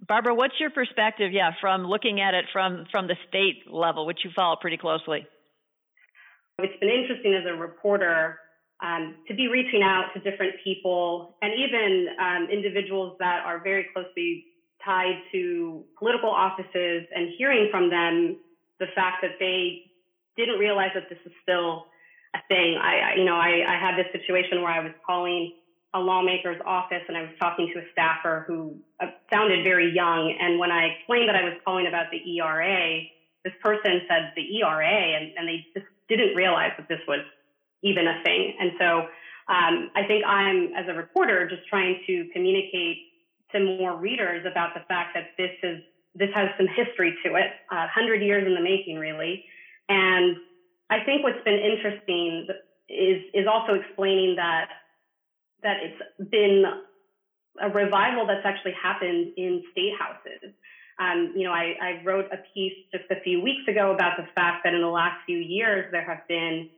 Barbara, 0.06 0.34
what's 0.34 0.60
your 0.60 0.70
perspective, 0.70 1.32
yeah, 1.32 1.52
from 1.60 1.84
looking 1.84 2.20
at 2.20 2.34
it 2.34 2.44
from, 2.52 2.84
from 2.92 3.06
the 3.06 3.16
state 3.28 3.70
level, 3.70 4.04
which 4.04 4.18
you 4.24 4.30
follow 4.36 4.56
pretty 4.60 4.76
closely? 4.76 5.26
It's 6.58 6.78
been 6.80 6.90
interesting 6.90 7.34
as 7.34 7.46
a 7.50 7.58
reporter 7.58 8.38
um, 8.82 9.16
to 9.28 9.34
be 9.34 9.48
reaching 9.48 9.82
out 9.82 10.10
to 10.14 10.20
different 10.20 10.54
people 10.64 11.36
and 11.42 11.52
even 11.54 12.08
um, 12.18 12.48
individuals 12.50 13.16
that 13.18 13.44
are 13.44 13.60
very 13.62 13.86
closely 13.92 14.46
tied 14.84 15.20
to 15.32 15.84
political 15.98 16.30
offices 16.30 17.04
and 17.14 17.28
hearing 17.36 17.68
from 17.70 17.90
them 17.90 18.36
the 18.78 18.86
fact 18.94 19.18
that 19.22 19.32
they 19.38 19.82
didn't 20.36 20.58
realize 20.58 20.90
that 20.94 21.08
this 21.10 21.18
is 21.26 21.32
still 21.42 21.86
a 22.34 22.38
thing. 22.48 22.78
I, 22.80 23.14
you 23.16 23.24
know, 23.24 23.36
I, 23.36 23.64
I 23.68 23.78
had 23.78 23.96
this 23.98 24.06
situation 24.12 24.62
where 24.62 24.72
I 24.72 24.80
was 24.80 24.92
calling 25.04 25.52
a 25.92 25.98
lawmaker's 25.98 26.60
office 26.64 27.02
and 27.08 27.16
I 27.16 27.22
was 27.22 27.32
talking 27.38 27.70
to 27.74 27.80
a 27.80 27.84
staffer 27.92 28.44
who 28.46 28.76
uh, 29.00 29.06
sounded 29.30 29.64
very 29.64 29.92
young. 29.92 30.34
And 30.40 30.58
when 30.58 30.70
I 30.70 30.84
explained 30.96 31.28
that 31.28 31.36
I 31.36 31.44
was 31.44 31.54
calling 31.64 31.86
about 31.86 32.06
the 32.10 32.22
ERA, 32.38 33.02
this 33.44 33.52
person 33.62 34.00
said 34.08 34.32
the 34.36 34.58
ERA, 34.58 34.86
and, 34.86 35.32
and 35.36 35.48
they 35.48 35.66
just 35.74 35.86
didn't 36.08 36.36
realize 36.36 36.72
that 36.78 36.88
this 36.88 37.00
was 37.08 37.20
even 37.82 38.06
a 38.06 38.22
thing. 38.22 38.54
And 38.60 38.72
so 38.78 38.98
um, 39.48 39.90
I 39.96 40.04
think 40.06 40.24
I'm, 40.24 40.72
as 40.74 40.86
a 40.88 40.94
reporter, 40.94 41.48
just 41.48 41.66
trying 41.68 42.00
to 42.06 42.28
communicate 42.32 42.98
to 43.52 43.60
more 43.60 43.96
readers 43.96 44.46
about 44.50 44.74
the 44.74 44.80
fact 44.86 45.14
that 45.14 45.30
this 45.36 45.50
is 45.62 45.82
this 46.14 46.30
has 46.34 46.48
some 46.56 46.66
history 46.66 47.14
to 47.24 47.36
it, 47.36 47.52
uh, 47.70 47.86
hundred 47.86 48.20
years 48.22 48.44
in 48.44 48.54
the 48.54 48.60
making, 48.60 48.96
really. 48.98 49.44
And 49.88 50.36
I 50.88 51.04
think 51.04 51.22
what's 51.22 51.42
been 51.44 51.58
interesting 51.58 52.48
is 52.88 53.22
is 53.34 53.46
also 53.46 53.74
explaining 53.74 54.36
that 54.36 54.68
that 55.62 55.76
it's 55.82 56.30
been 56.30 56.64
a 57.60 57.68
revival 57.68 58.26
that's 58.26 58.44
actually 58.44 58.74
happened 58.80 59.32
in 59.36 59.62
state 59.72 59.92
houses. 59.98 60.54
Um, 60.98 61.32
you 61.34 61.44
know, 61.44 61.52
I, 61.52 61.74
I 61.80 62.02
wrote 62.04 62.26
a 62.32 62.38
piece 62.54 62.74
just 62.92 63.10
a 63.10 63.20
few 63.22 63.42
weeks 63.42 63.66
ago 63.68 63.92
about 63.92 64.16
the 64.16 64.26
fact 64.34 64.64
that 64.64 64.74
in 64.74 64.80
the 64.80 64.88
last 64.88 65.16
few 65.26 65.38
years 65.38 65.90
there 65.92 66.04
have 66.04 66.26
been 66.28 66.68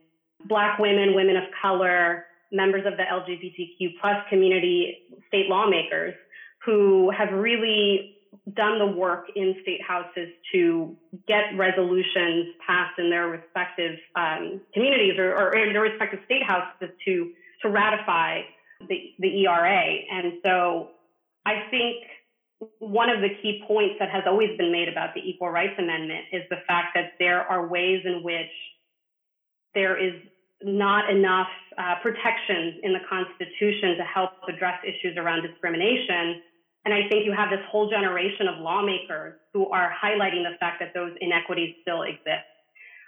Black 0.47 0.79
women, 0.79 1.15
women 1.15 1.37
of 1.37 1.43
color, 1.61 2.25
members 2.51 2.85
of 2.85 2.97
the 2.97 3.03
LGBTQ 3.03 3.99
plus 3.99 4.17
community, 4.29 4.99
state 5.27 5.49
lawmakers 5.49 6.13
who 6.65 7.11
have 7.11 7.31
really 7.33 8.15
done 8.53 8.79
the 8.79 8.87
work 8.87 9.25
in 9.35 9.55
state 9.61 9.81
houses 9.81 10.29
to 10.51 10.95
get 11.27 11.55
resolutions 11.57 12.47
passed 12.65 12.97
in 12.97 13.09
their 13.09 13.27
respective 13.27 13.97
um, 14.15 14.61
communities 14.73 15.17
or, 15.17 15.33
or 15.35 15.55
in 15.55 15.73
their 15.73 15.81
respective 15.81 16.19
state 16.25 16.43
houses 16.43 16.89
to 17.05 17.31
to 17.61 17.69
ratify 17.69 18.41
the, 18.89 19.13
the 19.19 19.45
ERA. 19.45 19.97
And 20.11 20.33
so 20.43 20.89
I 21.45 21.63
think 21.71 22.03
one 22.79 23.09
of 23.09 23.21
the 23.21 23.29
key 23.41 23.63
points 23.67 23.95
that 23.99 24.09
has 24.09 24.23
always 24.27 24.57
been 24.57 24.71
made 24.71 24.89
about 24.89 25.13
the 25.13 25.21
Equal 25.21 25.49
Rights 25.49 25.75
Amendment 25.77 26.25
is 26.31 26.43
the 26.49 26.57
fact 26.67 26.89
that 26.95 27.13
there 27.19 27.41
are 27.41 27.67
ways 27.67 28.01
in 28.05 28.21
which 28.23 28.51
there 29.73 29.97
is 29.97 30.13
not 30.63 31.09
enough 31.09 31.47
uh, 31.77 31.95
protections 32.01 32.79
in 32.83 32.93
the 32.93 33.03
Constitution 33.09 33.97
to 33.97 34.03
help 34.03 34.31
address 34.47 34.79
issues 34.83 35.17
around 35.17 35.43
discrimination. 35.43 36.41
And 36.85 36.93
I 36.93 37.07
think 37.09 37.25
you 37.25 37.33
have 37.33 37.49
this 37.49 37.63
whole 37.69 37.89
generation 37.89 38.47
of 38.47 38.59
lawmakers 38.59 39.39
who 39.53 39.67
are 39.69 39.91
highlighting 39.91 40.43
the 40.43 40.57
fact 40.59 40.79
that 40.79 40.93
those 40.93 41.11
inequities 41.21 41.75
still 41.81 42.03
exist. 42.03 42.47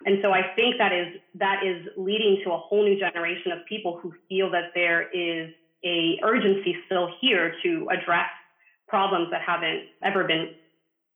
And 0.05 0.19
so 0.21 0.31
I 0.31 0.41
think 0.55 0.75
that 0.77 0.91
is 0.91 1.19
that 1.35 1.65
is 1.65 1.87
leading 1.97 2.41
to 2.43 2.51
a 2.51 2.57
whole 2.57 2.83
new 2.83 2.99
generation 2.99 3.51
of 3.51 3.65
people 3.67 3.99
who 4.01 4.13
feel 4.27 4.51
that 4.51 4.71
there 4.75 5.09
is 5.11 5.51
a 5.83 6.19
urgency 6.23 6.75
still 6.85 7.09
here 7.21 7.55
to 7.63 7.87
address 7.91 8.29
problems 8.87 9.29
that 9.31 9.41
haven't 9.41 9.83
ever 10.03 10.23
been, 10.25 10.49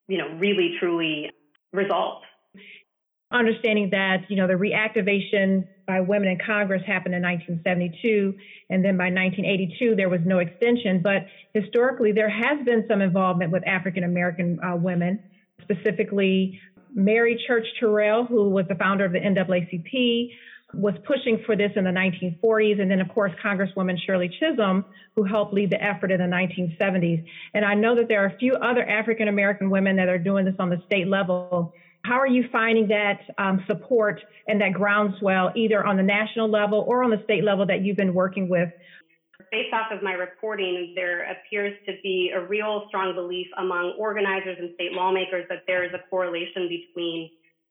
you 0.08 0.17
know, 0.17 0.29
really 0.38 0.75
truly 0.79 1.31
resolved. 1.74 2.25
Understanding 3.31 3.89
that, 3.91 4.29
you 4.29 4.36
know, 4.36 4.48
the 4.48 4.53
reactivation 4.53 5.67
by 5.89 6.00
women 6.01 6.29
in 6.29 6.38
Congress 6.38 6.84
happened 6.86 7.15
in 7.15 7.24
1972, 7.24 8.38
and 8.69 8.86
then 8.86 8.96
by 8.96 9.10
1982 9.10 9.96
there 9.96 10.08
was 10.08 10.22
no 10.24 10.38
extension. 10.38 11.01
But 11.01 11.25
historically, 11.55 12.12
there 12.12 12.29
has 12.29 12.63
been 12.63 12.86
some 12.88 13.01
involvement 13.01 13.51
with 13.51 13.67
African 13.67 14.03
American 14.03 14.60
uh, 14.63 14.75
women, 14.75 15.19
specifically 15.63 16.62
Mary 16.93 17.43
Church 17.48 17.65
Terrell, 17.79 18.24
who 18.24 18.51
was 18.51 18.65
the 18.69 18.75
founder 18.75 19.03
of 19.03 19.13
the 19.13 19.19
NAACP, 19.19 20.29
was 20.75 20.93
pushing 21.08 21.41
for 21.43 21.55
this 21.55 21.72
in 21.75 21.86
the 21.86 21.89
1940s. 21.89 22.79
And 22.79 22.91
then, 22.91 23.01
of 23.01 23.10
course, 23.10 23.31
Congresswoman 23.43 23.98
Shirley 24.05 24.29
Chisholm, 24.39 24.86
who 25.15 25.24
helped 25.24 25.55
lead 25.55 25.72
the 25.72 25.84
effort 25.84 26.12
in 26.12 26.19
the 26.19 26.27
1970s. 26.27 27.25
And 27.55 27.65
I 27.65 27.74
know 27.74 27.96
that 27.96 28.08
there 28.08 28.24
are 28.24 28.27
a 28.27 28.38
few 28.38 28.53
other 28.53 28.88
African 28.88 29.27
American 29.27 29.72
women 29.72 29.96
that 29.96 30.08
are 30.08 30.19
doing 30.19 30.46
this 30.46 30.55
on 30.60 30.69
the 30.69 30.79
state 30.86 31.08
level. 31.08 31.74
How 32.06 32.20
are 32.20 32.27
you 32.27 32.46
finding 32.51 32.88
that 32.88 33.20
um, 33.38 33.63
support 33.68 34.22
and 34.48 34.62
that 34.62 34.74
groundswell, 34.74 35.51
either 35.56 35.86
on 35.86 35.98
the 35.98 36.03
national 36.03 36.50
level 36.50 36.86
or 36.88 37.03
on 37.03 37.12
the 37.12 37.22
state 37.24 37.44
level 37.44 37.65
that 37.65 37.82
you've 37.82 37.98
been 37.98 38.13
working 38.13 38.50
with? 38.50 38.70
Based 39.51 39.74
off 39.74 39.91
of 39.91 40.03
my 40.03 40.13
reporting, 40.13 40.94
there 40.96 41.29
appears 41.32 41.74
to 41.88 41.94
be 42.03 42.32
a 42.34 42.39
real 42.39 42.86
strong 42.88 43.15
belief 43.15 43.48
among 43.58 43.96
organizers 43.98 44.58
and 44.60 44.72
state 44.75 44.94
lawmakers 44.94 45.46
that 45.50 45.63
there 45.68 45.84
is 45.84 45.91
a 45.94 46.00
correlation 46.10 46.70
between 46.70 47.29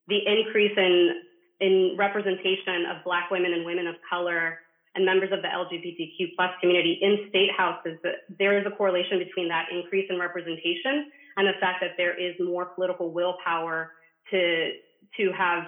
the 0.09 0.19
increase 0.27 0.77
in 0.77 1.23
in 1.61 1.97
representation 1.99 2.87
of 2.87 3.03
Black 3.05 3.31
women 3.31 3.53
and 3.53 3.65
women 3.65 3.89
of 3.89 3.97
color 4.09 4.59
and 4.95 5.05
members 5.05 5.31
of 5.33 5.43
the 5.43 5.49
LGBTQ 5.49 6.35
plus 6.37 6.51
community 6.61 6.99
in 7.03 7.27
state 7.29 7.51
houses, 7.57 7.99
there 8.39 8.59
is 8.59 8.65
a 8.67 8.71
correlation 8.71 9.19
between 9.19 9.49
that 9.49 9.67
increase 9.73 10.07
in 10.09 10.19
representation 10.19 11.11
and 11.37 11.47
the 11.47 11.59
fact 11.61 11.79
that 11.81 11.95
there 11.97 12.19
is 12.19 12.35
more 12.39 12.67
political 12.67 13.11
willpower 13.11 13.93
to 14.31 14.73
to 15.17 15.33
have 15.33 15.65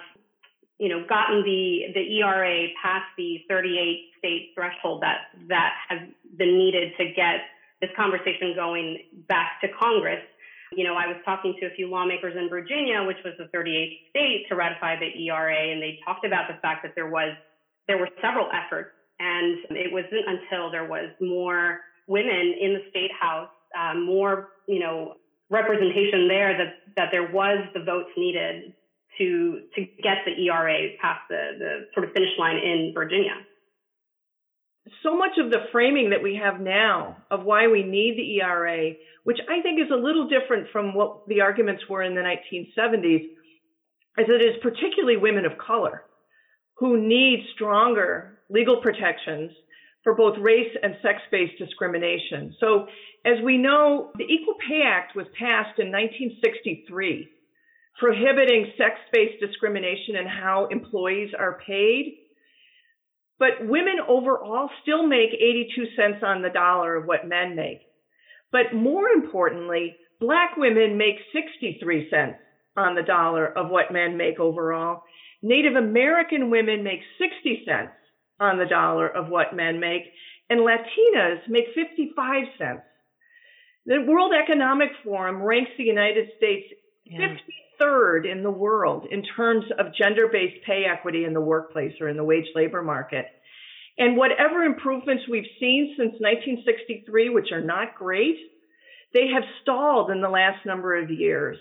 you 0.79 0.89
know 0.89 1.05
gotten 1.07 1.43
the 1.43 1.91
the 1.93 2.19
ERA 2.19 2.67
past 2.81 3.05
the 3.17 3.41
38 3.47 4.11
state 4.17 4.51
threshold 4.55 5.01
that 5.03 5.29
that 5.47 5.73
has 5.89 5.99
been 6.37 6.57
needed 6.57 6.93
to 6.97 7.05
get 7.15 7.41
this 7.81 7.89
conversation 7.95 8.53
going 8.55 8.99
back 9.27 9.59
to 9.61 9.67
Congress. 9.79 10.21
You 10.71 10.85
know, 10.85 10.95
I 10.95 11.07
was 11.07 11.17
talking 11.25 11.57
to 11.59 11.65
a 11.65 11.69
few 11.75 11.89
lawmakers 11.89 12.35
in 12.37 12.47
Virginia, 12.47 13.03
which 13.03 13.17
was 13.25 13.33
the 13.37 13.45
38th 13.55 14.09
state 14.09 14.45
to 14.47 14.55
ratify 14.55 14.95
the 14.97 15.11
ERA, 15.27 15.71
and 15.71 15.81
they 15.81 15.99
talked 16.05 16.23
about 16.23 16.47
the 16.47 16.57
fact 16.61 16.83
that 16.83 16.93
there 16.95 17.09
was 17.09 17.35
there 17.87 17.97
were 17.97 18.09
several 18.21 18.47
efforts, 18.53 18.91
and 19.19 19.57
it 19.71 19.91
wasn't 19.91 20.23
until 20.27 20.71
there 20.71 20.87
was 20.87 21.09
more 21.19 21.81
women 22.07 22.55
in 22.59 22.73
the 22.73 22.83
state 22.89 23.11
house, 23.19 23.49
um, 23.77 24.05
more 24.05 24.49
you 24.67 24.79
know 24.79 25.15
representation 25.51 26.27
there 26.27 26.57
that 26.57 26.73
that 26.95 27.09
there 27.11 27.31
was 27.31 27.59
the 27.73 27.83
votes 27.83 28.09
needed 28.17 28.73
to 29.17 29.61
to 29.75 29.81
get 30.01 30.25
the 30.25 30.47
ERA 30.47 30.95
past 31.01 31.21
the 31.29 31.57
the 31.59 31.87
sort 31.93 32.07
of 32.07 32.13
finish 32.13 32.31
line 32.39 32.57
in 32.57 32.91
Virginia 32.93 33.35
so 35.03 35.15
much 35.15 35.37
of 35.37 35.51
the 35.51 35.65
framing 35.71 36.09
that 36.09 36.23
we 36.23 36.35
have 36.35 36.59
now 36.59 37.17
of 37.29 37.43
why 37.43 37.67
we 37.67 37.83
need 37.83 38.17
the 38.17 38.41
ERA, 38.41 38.93
which 39.23 39.37
I 39.49 39.61
think 39.61 39.79
is 39.79 39.91
a 39.91 39.95
little 39.95 40.27
different 40.27 40.67
from 40.71 40.93
what 40.93 41.27
the 41.27 41.41
arguments 41.41 41.83
were 41.87 42.01
in 42.01 42.15
the 42.15 42.21
1970s, 42.21 43.25
is 44.17 44.27
that 44.27 44.41
it 44.41 44.41
is 44.41 44.55
particularly 44.61 45.17
women 45.17 45.45
of 45.45 45.57
color 45.57 46.03
who 46.77 46.99
need 46.99 47.45
stronger 47.53 48.39
legal 48.49 48.81
protections 48.81 49.51
for 50.03 50.15
both 50.15 50.37
race 50.39 50.75
and 50.81 50.95
sex 51.03 51.19
based 51.31 51.57
discrimination. 51.59 52.55
So, 52.59 52.87
as 53.25 53.43
we 53.43 53.57
know, 53.57 54.11
the 54.15 54.23
Equal 54.23 54.55
Pay 54.67 54.81
Act 54.85 55.15
was 55.15 55.27
passed 55.37 55.79
in 55.79 55.91
1963, 55.91 57.29
prohibiting 57.99 58.71
sex 58.77 58.95
based 59.13 59.39
discrimination 59.39 60.15
in 60.15 60.27
how 60.27 60.67
employees 60.71 61.31
are 61.37 61.59
paid 61.65 62.17
but 63.41 63.67
women 63.67 63.95
overall 64.07 64.69
still 64.83 65.07
make 65.07 65.33
82 65.33 65.85
cents 65.95 66.23
on 66.23 66.43
the 66.43 66.51
dollar 66.51 66.95
of 66.95 67.07
what 67.07 67.27
men 67.27 67.55
make. 67.55 67.79
But 68.51 68.75
more 68.75 69.07
importantly, 69.07 69.95
black 70.19 70.55
women 70.57 70.95
make 70.95 71.15
63 71.33 72.07
cents 72.11 72.37
on 72.77 72.93
the 72.93 73.01
dollar 73.01 73.47
of 73.47 73.71
what 73.71 73.91
men 73.91 74.15
make 74.15 74.39
overall. 74.39 75.01
Native 75.41 75.75
American 75.75 76.51
women 76.51 76.83
make 76.83 76.99
60 77.17 77.63
cents 77.65 77.93
on 78.39 78.59
the 78.59 78.67
dollar 78.67 79.07
of 79.07 79.29
what 79.29 79.55
men 79.55 79.79
make, 79.79 80.03
and 80.51 80.59
Latinas 80.59 81.39
make 81.49 81.65
55 81.73 82.43
cents. 82.59 82.81
The 83.85 84.01
World 84.07 84.31
Economic 84.33 84.89
Forum 85.03 85.41
ranks 85.41 85.71
the 85.77 85.83
United 85.83 86.29
States 86.37 86.67
yeah. 87.05 87.35
53rd 87.81 88.31
in 88.31 88.43
the 88.43 88.51
world 88.51 89.07
in 89.09 89.23
terms 89.35 89.65
of 89.79 89.87
gender 89.95 90.27
based 90.31 90.63
pay 90.65 90.85
equity 90.85 91.25
in 91.25 91.33
the 91.33 91.41
workplace 91.41 91.93
or 91.99 92.07
in 92.07 92.17
the 92.17 92.23
wage 92.23 92.45
labor 92.53 92.83
market. 92.83 93.25
And 93.97 94.17
whatever 94.17 94.63
improvements 94.63 95.23
we've 95.29 95.49
seen 95.59 95.95
since 95.97 96.13
1963, 96.19 97.29
which 97.29 97.51
are 97.51 97.61
not 97.61 97.95
great, 97.95 98.37
they 99.13 99.27
have 99.33 99.43
stalled 99.61 100.11
in 100.11 100.21
the 100.21 100.29
last 100.29 100.65
number 100.65 100.97
of 100.97 101.09
years. 101.09 101.57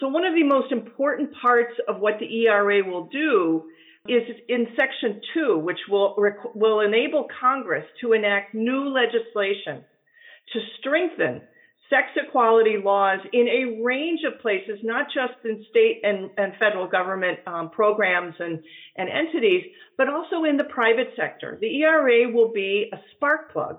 So 0.00 0.08
one 0.08 0.24
of 0.24 0.34
the 0.34 0.44
most 0.44 0.70
important 0.70 1.30
parts 1.40 1.74
of 1.88 2.00
what 2.00 2.18
the 2.18 2.46
ERA 2.46 2.82
will 2.84 3.06
do 3.06 3.64
is 4.06 4.22
in 4.48 4.66
section 4.76 5.20
two, 5.32 5.58
which 5.58 5.78
will, 5.88 6.14
will 6.54 6.80
enable 6.80 7.26
Congress 7.40 7.84
to 8.02 8.12
enact 8.12 8.54
new 8.54 8.88
legislation 8.88 9.82
to 10.52 10.60
strengthen 10.78 11.40
sex 11.94 12.08
equality 12.16 12.76
laws 12.82 13.20
in 13.32 13.46
a 13.46 13.82
range 13.82 14.20
of 14.26 14.40
places, 14.40 14.78
not 14.82 15.06
just 15.06 15.34
in 15.44 15.64
state 15.70 16.00
and, 16.02 16.30
and 16.36 16.52
federal 16.58 16.88
government 16.88 17.38
um, 17.46 17.70
programs 17.70 18.34
and, 18.40 18.62
and 18.96 19.08
entities, 19.08 19.62
but 19.96 20.08
also 20.08 20.44
in 20.44 20.56
the 20.56 20.64
private 20.64 21.10
sector. 21.16 21.56
The 21.60 21.82
ERA 21.82 22.32
will 22.32 22.52
be 22.52 22.90
a 22.92 22.96
spark 23.14 23.52
plug 23.52 23.78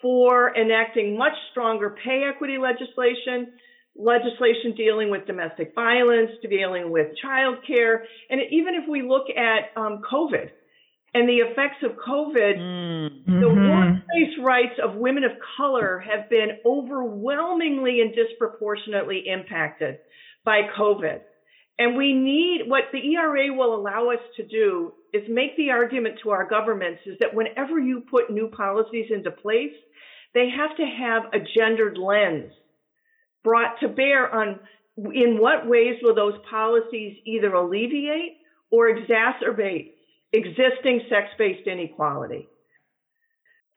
for 0.00 0.56
enacting 0.56 1.18
much 1.18 1.34
stronger 1.50 1.96
pay 2.02 2.24
equity 2.24 2.56
legislation, 2.58 3.52
legislation 3.94 4.74
dealing 4.76 5.10
with 5.10 5.26
domestic 5.26 5.74
violence, 5.74 6.30
dealing 6.48 6.90
with 6.90 7.08
child 7.20 7.58
care, 7.66 8.04
and 8.30 8.40
even 8.50 8.74
if 8.74 8.88
we 8.88 9.02
look 9.02 9.26
at 9.30 9.78
um, 9.80 10.00
COVID, 10.10 10.48
and 11.14 11.28
the 11.28 11.36
effects 11.36 11.82
of 11.84 11.92
COVID, 11.92 12.58
mm-hmm. 12.58 13.40
the 13.40 13.48
workplace 13.48 14.36
rights 14.42 14.78
of 14.82 14.96
women 14.96 15.22
of 15.22 15.30
color 15.56 16.00
have 16.00 16.28
been 16.28 16.58
overwhelmingly 16.66 18.00
and 18.00 18.12
disproportionately 18.14 19.22
impacted 19.26 19.98
by 20.44 20.62
COVID. 20.76 21.20
And 21.78 21.96
we 21.96 22.12
need 22.12 22.62
what 22.66 22.84
the 22.92 23.14
ERA 23.14 23.52
will 23.52 23.74
allow 23.74 24.10
us 24.10 24.20
to 24.36 24.46
do 24.46 24.92
is 25.12 25.22
make 25.28 25.56
the 25.56 25.70
argument 25.70 26.16
to 26.22 26.30
our 26.30 26.48
governments 26.48 27.00
is 27.06 27.16
that 27.20 27.34
whenever 27.34 27.78
you 27.78 28.02
put 28.10 28.30
new 28.30 28.48
policies 28.48 29.06
into 29.10 29.30
place, 29.30 29.72
they 30.34 30.48
have 30.50 30.76
to 30.76 30.84
have 30.84 31.32
a 31.32 31.44
gendered 31.56 31.96
lens 31.96 32.52
brought 33.44 33.78
to 33.80 33.88
bear 33.88 34.32
on 34.34 34.58
in 34.96 35.38
what 35.40 35.68
ways 35.68 35.96
will 36.02 36.14
those 36.14 36.38
policies 36.48 37.16
either 37.24 37.52
alleviate 37.52 38.38
or 38.70 38.88
exacerbate 38.88 39.93
existing 40.34 41.02
sex 41.08 41.28
based 41.38 41.66
inequality. 41.66 42.48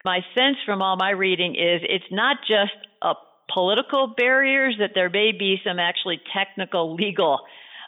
My 0.04 0.20
sense 0.36 0.58
from 0.66 0.82
all 0.82 0.96
my 0.98 1.12
reading 1.12 1.56
is 1.56 1.82
it's 1.84 2.12
not 2.12 2.38
just 2.48 2.74
a 3.02 3.14
political 3.54 4.14
barriers, 4.18 4.76
that 4.80 4.92
there 4.94 5.10
may 5.10 5.32
be 5.32 5.58
some 5.66 5.80
actually 5.80 6.20
technical 6.36 6.96
legal 6.96 7.40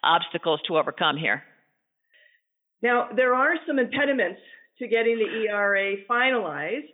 obstacles 0.03 0.59
to 0.67 0.77
overcome 0.77 1.17
here. 1.17 1.43
Now, 2.81 3.09
there 3.15 3.35
are 3.35 3.55
some 3.67 3.79
impediments 3.79 4.39
to 4.79 4.88
getting 4.88 5.17
the 5.17 5.47
ERA 5.47 5.97
finalized. 6.09 6.88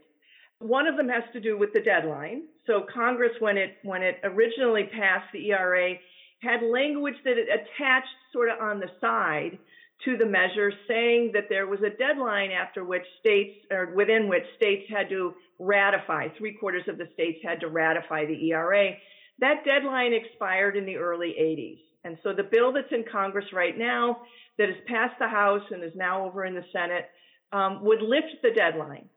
One 0.60 0.88
of 0.88 0.98
them 0.98 1.10
has 1.10 1.24
to 1.34 1.40
do 1.40 1.58
with 1.58 1.74
the 1.74 1.82
deadline. 1.82 2.44
So 2.66 2.86
Congress, 2.92 3.34
when 3.40 3.58
it 3.58 3.78
when 3.84 4.02
it 4.02 4.20
originally 4.24 4.90
passed 4.92 5.32
the 5.32 5.52
ERA, 5.52 5.94
had 6.42 6.64
language 6.64 7.16
that 7.24 7.38
it 7.38 7.48
attached 7.48 8.08
sort 8.34 8.50
of 8.50 8.60
on 8.60 8.80
the 8.80 8.90
side 9.00 9.60
to 10.04 10.18
the 10.18 10.26
measure, 10.26 10.72
saying 10.88 11.32
that 11.34 11.46
there 11.50 11.68
was 11.68 11.80
a 11.80 11.96
deadline 11.98 12.52
after 12.52 12.84
which 12.84 13.06
states, 13.20 13.66
or 13.72 13.94
within 13.96 14.28
which 14.28 14.44
states 14.58 14.84
had 14.90 15.10
to 15.10 15.34
ratify, 15.58 16.28
three 16.38 16.54
quarters 16.54 16.84
of 16.88 16.98
the 16.98 17.08
states 17.14 17.40
had 17.44 17.62
to 17.62 17.70
ratify 17.70 18.26
the 18.26 18.52
ERA. 18.52 18.92
That 19.40 19.64
deadline 19.66 20.14
expired 20.14 20.76
in 20.76 20.86
the 20.86 20.98
early 20.98 21.36
80s. 21.40 21.80
And 22.04 22.18
so 22.24 22.34
the 22.34 22.44
bill 22.44 22.72
that's 22.74 22.92
in 22.92 23.04
Congress 23.12 23.46
right 23.54 23.78
now, 23.78 24.18
that 24.58 24.70
has 24.70 24.78
passed 24.88 25.16
the 25.20 25.28
House 25.28 25.64
and 25.72 25.84
is 25.84 25.92
now 25.96 26.26
over 26.26 26.46
in 26.46 26.54
the 26.54 26.64
Senate, 26.72 27.10
um, 27.52 27.84
would 27.84 28.02
lift 28.02 28.42
the 28.42 28.52
deadline, 28.52 29.10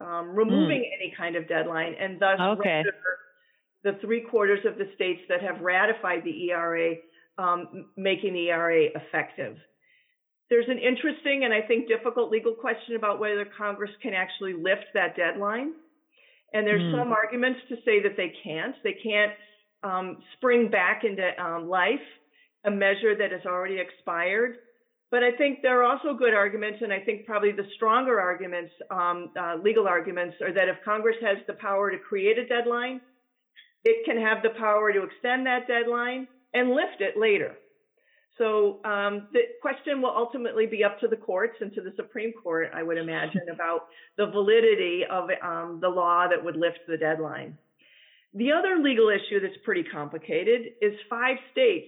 um, 0.00 0.34
removing 0.34 0.82
mm. 0.82 1.00
any 1.00 1.12
kind 1.16 1.36
of 1.36 1.48
deadline, 1.48 1.94
and 1.98 2.20
thus 2.20 2.38
okay. 2.40 2.82
the 3.82 3.92
three 4.00 4.20
quarters 4.20 4.60
of 4.66 4.78
the 4.78 4.90
states 4.94 5.20
that 5.28 5.42
have 5.42 5.60
ratified 5.60 6.22
the 6.24 6.50
ERA, 6.50 6.94
um, 7.38 7.86
making 7.96 8.34
the 8.34 8.50
ERA 8.50 8.84
effective. 8.94 9.56
There's 10.54 10.68
an 10.68 10.78
interesting 10.78 11.42
and 11.42 11.52
I 11.52 11.62
think 11.62 11.88
difficult 11.88 12.30
legal 12.30 12.52
question 12.52 12.94
about 12.94 13.18
whether 13.18 13.44
Congress 13.58 13.90
can 14.00 14.14
actually 14.14 14.52
lift 14.52 14.84
that 14.94 15.16
deadline. 15.16 15.72
And 16.52 16.64
there's 16.64 16.80
mm. 16.80 16.96
some 16.96 17.10
arguments 17.12 17.58
to 17.70 17.74
say 17.84 18.00
that 18.04 18.16
they 18.16 18.32
can't. 18.44 18.76
They 18.84 18.94
can't 19.02 19.32
um, 19.82 20.18
spring 20.36 20.70
back 20.70 21.02
into 21.02 21.26
um, 21.42 21.68
life 21.68 22.06
a 22.64 22.70
measure 22.70 23.16
that 23.18 23.32
has 23.32 23.40
already 23.44 23.80
expired. 23.80 24.58
But 25.10 25.24
I 25.24 25.32
think 25.36 25.58
there 25.60 25.82
are 25.82 25.92
also 25.92 26.14
good 26.16 26.34
arguments, 26.34 26.78
and 26.82 26.92
I 26.92 27.00
think 27.00 27.26
probably 27.26 27.50
the 27.50 27.66
stronger 27.74 28.20
arguments, 28.20 28.70
um, 28.92 29.30
uh, 29.36 29.56
legal 29.60 29.88
arguments, 29.88 30.36
are 30.40 30.52
that 30.52 30.68
if 30.68 30.76
Congress 30.84 31.16
has 31.20 31.38
the 31.48 31.54
power 31.54 31.90
to 31.90 31.98
create 31.98 32.38
a 32.38 32.46
deadline, 32.46 33.00
it 33.82 34.04
can 34.06 34.22
have 34.22 34.40
the 34.44 34.50
power 34.56 34.92
to 34.92 35.02
extend 35.02 35.46
that 35.48 35.66
deadline 35.66 36.28
and 36.54 36.70
lift 36.70 37.00
it 37.00 37.18
later. 37.18 37.56
So 38.38 38.80
um, 38.84 39.28
the 39.32 39.42
question 39.62 40.02
will 40.02 40.14
ultimately 40.14 40.66
be 40.66 40.82
up 40.82 40.98
to 41.00 41.08
the 41.08 41.16
courts 41.16 41.54
and 41.60 41.72
to 41.74 41.80
the 41.80 41.92
Supreme 41.94 42.32
Court, 42.32 42.70
I 42.74 42.82
would 42.82 42.98
imagine, 42.98 43.42
about 43.52 43.86
the 44.16 44.26
validity 44.26 45.02
of 45.08 45.28
um, 45.42 45.78
the 45.80 45.88
law 45.88 46.26
that 46.28 46.44
would 46.44 46.56
lift 46.56 46.80
the 46.88 46.96
deadline. 46.96 47.56
The 48.34 48.50
other 48.50 48.82
legal 48.82 49.10
issue 49.10 49.40
that's 49.40 49.56
pretty 49.64 49.84
complicated 49.84 50.62
is 50.82 50.92
five 51.08 51.36
states 51.52 51.86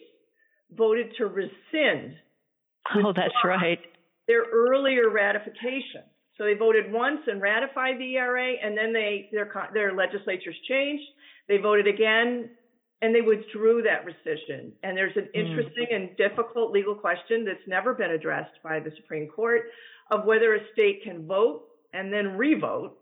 voted 0.73 1.13
to 1.19 1.27
rescind. 1.27 2.15
Oh, 2.95 3.13
that's 3.13 3.35
right. 3.45 3.81
Their 4.29 4.45
earlier 4.45 5.11
ratification. 5.11 6.05
So 6.39 6.45
they 6.45 6.55
voted 6.55 6.93
once 6.93 7.19
and 7.27 7.43
ratified 7.43 7.99
the 7.99 8.15
ERA, 8.15 8.53
and 8.63 8.79
then 8.79 8.93
they 8.93 9.29
their 9.33 9.51
their 9.75 9.93
legislatures 9.93 10.55
changed. 10.69 11.03
They 11.49 11.57
voted 11.57 11.89
again 11.89 12.51
and 13.03 13.15
they 13.15 13.21
withdrew 13.21 13.83
that 13.83 14.05
rescission. 14.07 14.73
And 14.83 14.97
there's 14.97 15.17
an 15.17 15.29
hmm. 15.35 15.41
interesting 15.41 15.87
mm. 15.93 15.97
and 15.97 16.17
difficult 16.17 16.73
legal 16.73 16.95
question 16.95 17.45
that's 17.45 17.67
never 17.67 17.95
been 17.95 18.11
addressed 18.11 18.63
by 18.63 18.81
the 18.81 18.91
Supreme 18.97 19.29
Court 19.29 19.63
of 20.11 20.25
whether 20.25 20.55
a 20.55 20.61
state 20.73 21.03
can 21.05 21.27
vote 21.27 21.65
and 21.93 22.13
then 22.13 22.37
revote 22.37 22.97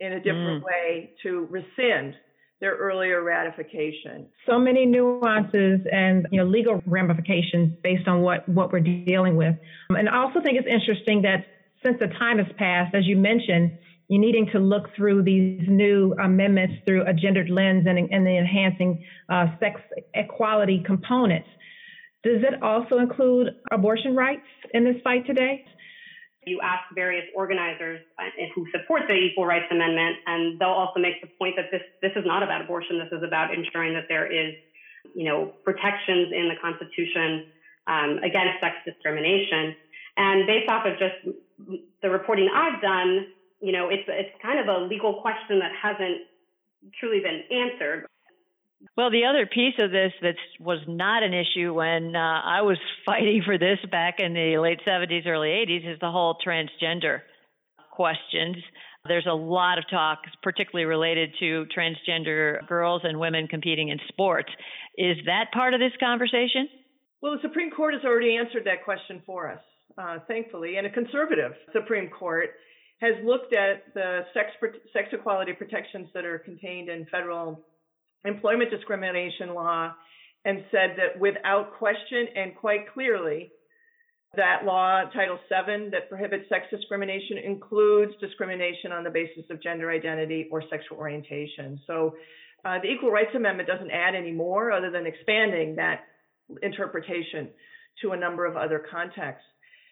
in 0.00 0.12
a 0.12 0.18
different 0.18 0.62
mm. 0.62 0.66
way 0.66 1.10
to 1.22 1.46
rescind 1.50 2.14
their 2.60 2.74
earlier 2.76 3.22
ratification. 3.22 4.28
So 4.46 4.58
many 4.58 4.86
nuances 4.86 5.80
and 5.92 6.26
you 6.30 6.40
know 6.40 6.46
legal 6.46 6.82
ramifications 6.86 7.76
based 7.82 8.08
on 8.08 8.22
what 8.22 8.48
what 8.48 8.72
we're 8.72 8.80
dealing 8.80 9.36
with. 9.36 9.56
And 9.90 10.08
I 10.08 10.22
also 10.22 10.40
think 10.40 10.58
it's 10.58 10.66
interesting 10.66 11.22
that 11.22 11.46
since 11.84 11.98
the 12.00 12.06
time 12.06 12.38
has 12.38 12.46
passed, 12.56 12.94
as 12.94 13.06
you 13.06 13.16
mentioned, 13.16 13.78
you're 14.08 14.20
needing 14.20 14.46
to 14.52 14.58
look 14.58 14.94
through 14.94 15.22
these 15.22 15.62
new 15.68 16.14
amendments 16.22 16.74
through 16.84 17.06
a 17.06 17.12
gendered 17.12 17.50
lens 17.50 17.86
and, 17.88 17.98
and 17.98 18.26
the 18.26 18.38
enhancing 18.38 19.04
uh, 19.28 19.46
sex 19.58 19.80
equality 20.14 20.82
components. 20.86 21.48
Does 22.22 22.42
it 22.42 22.62
also 22.62 22.98
include 22.98 23.48
abortion 23.70 24.14
rights 24.14 24.46
in 24.74 24.84
this 24.84 24.96
fight 25.02 25.26
today? 25.26 25.64
You 26.46 26.60
ask 26.62 26.82
various 26.94 27.24
organizers 27.34 28.00
uh, 28.18 28.22
who 28.54 28.66
support 28.70 29.02
the 29.08 29.14
Equal 29.14 29.46
Rights 29.46 29.66
Amendment, 29.70 30.16
and 30.26 30.60
they'll 30.60 30.68
also 30.68 31.00
make 31.00 31.20
the 31.20 31.28
point 31.38 31.56
that 31.56 31.66
this 31.72 31.82
this 32.02 32.12
is 32.14 32.24
not 32.24 32.44
about 32.44 32.62
abortion. 32.62 32.98
This 32.98 33.10
is 33.18 33.24
about 33.26 33.52
ensuring 33.52 33.94
that 33.94 34.06
there 34.08 34.30
is, 34.30 34.54
you 35.14 35.24
know, 35.24 35.52
protections 35.64 36.30
in 36.32 36.48
the 36.48 36.54
Constitution 36.62 37.46
um, 37.88 38.18
against 38.22 38.60
sex 38.60 38.76
discrimination. 38.84 39.74
And 40.16 40.46
based 40.46 40.70
off 40.70 40.86
of 40.86 40.98
just 40.98 41.36
the 42.02 42.10
reporting 42.10 42.48
I've 42.54 42.80
done, 42.80 43.26
you 43.60 43.72
know, 43.72 43.88
it's 43.88 44.04
it's 44.08 44.30
kind 44.42 44.58
of 44.58 44.68
a 44.68 44.86
legal 44.86 45.20
question 45.20 45.58
that 45.60 45.72
hasn't 45.80 46.22
truly 47.00 47.20
been 47.20 47.42
answered. 47.50 48.06
Well, 48.96 49.10
the 49.10 49.24
other 49.24 49.46
piece 49.46 49.74
of 49.78 49.90
this 49.90 50.12
that 50.22 50.36
was 50.60 50.78
not 50.86 51.22
an 51.22 51.32
issue 51.32 51.72
when 51.74 52.14
uh, 52.14 52.40
I 52.44 52.62
was 52.62 52.78
fighting 53.06 53.42
for 53.44 53.58
this 53.58 53.78
back 53.90 54.16
in 54.18 54.34
the 54.34 54.58
late 54.58 54.80
70s, 54.86 55.26
early 55.26 55.48
80s 55.48 55.94
is 55.94 56.00
the 56.00 56.10
whole 56.10 56.36
transgender 56.46 57.20
questions. 57.90 58.56
There's 59.08 59.26
a 59.26 59.34
lot 59.34 59.78
of 59.78 59.84
talk, 59.88 60.18
particularly 60.42 60.84
related 60.84 61.30
to 61.38 61.66
transgender 61.76 62.66
girls 62.66 63.02
and 63.04 63.18
women 63.18 63.46
competing 63.46 63.88
in 63.88 63.98
sports. 64.08 64.50
Is 64.98 65.16
that 65.26 65.52
part 65.52 65.74
of 65.74 65.80
this 65.80 65.92
conversation? 66.00 66.68
Well, 67.22 67.32
the 67.32 67.42
Supreme 67.42 67.70
Court 67.70 67.94
has 67.94 68.04
already 68.04 68.36
answered 68.36 68.64
that 68.64 68.84
question 68.84 69.22
for 69.24 69.50
us, 69.50 69.60
uh, 69.96 70.18
thankfully, 70.26 70.76
and 70.76 70.86
a 70.86 70.90
conservative 70.90 71.52
Supreme 71.72 72.08
Court 72.08 72.50
has 73.00 73.14
looked 73.24 73.52
at 73.52 73.92
the 73.94 74.22
sex, 74.32 74.50
sex 74.92 75.08
equality 75.12 75.52
protections 75.52 76.08
that 76.14 76.24
are 76.24 76.38
contained 76.38 76.88
in 76.88 77.06
federal 77.06 77.64
employment 78.24 78.70
discrimination 78.70 79.54
law 79.54 79.92
and 80.44 80.64
said 80.70 80.96
that 80.96 81.18
without 81.20 81.74
question 81.78 82.26
and 82.34 82.56
quite 82.56 82.92
clearly, 82.92 83.50
that 84.36 84.64
law, 84.64 85.02
Title 85.14 85.38
VII, 85.48 85.90
that 85.90 86.08
prohibits 86.08 86.48
sex 86.48 86.66
discrimination 86.70 87.38
includes 87.38 88.12
discrimination 88.20 88.92
on 88.92 89.04
the 89.04 89.10
basis 89.10 89.44
of 89.50 89.62
gender 89.62 89.90
identity 89.90 90.48
or 90.50 90.62
sexual 90.70 90.98
orientation. 90.98 91.80
So 91.86 92.14
Uh, 92.66 92.80
the 92.82 92.90
Equal 92.90 93.12
Rights 93.12 93.30
Amendment 93.34 93.68
doesn't 93.68 93.92
add 93.92 94.16
any 94.16 94.32
more 94.32 94.72
other 94.72 94.90
than 94.90 95.06
expanding 95.06 95.76
that 95.76 96.00
interpretation 96.62 97.48
to 98.02 98.10
a 98.10 98.16
number 98.16 98.44
of 98.44 98.56
other 98.56 98.84
contexts. 98.90 99.46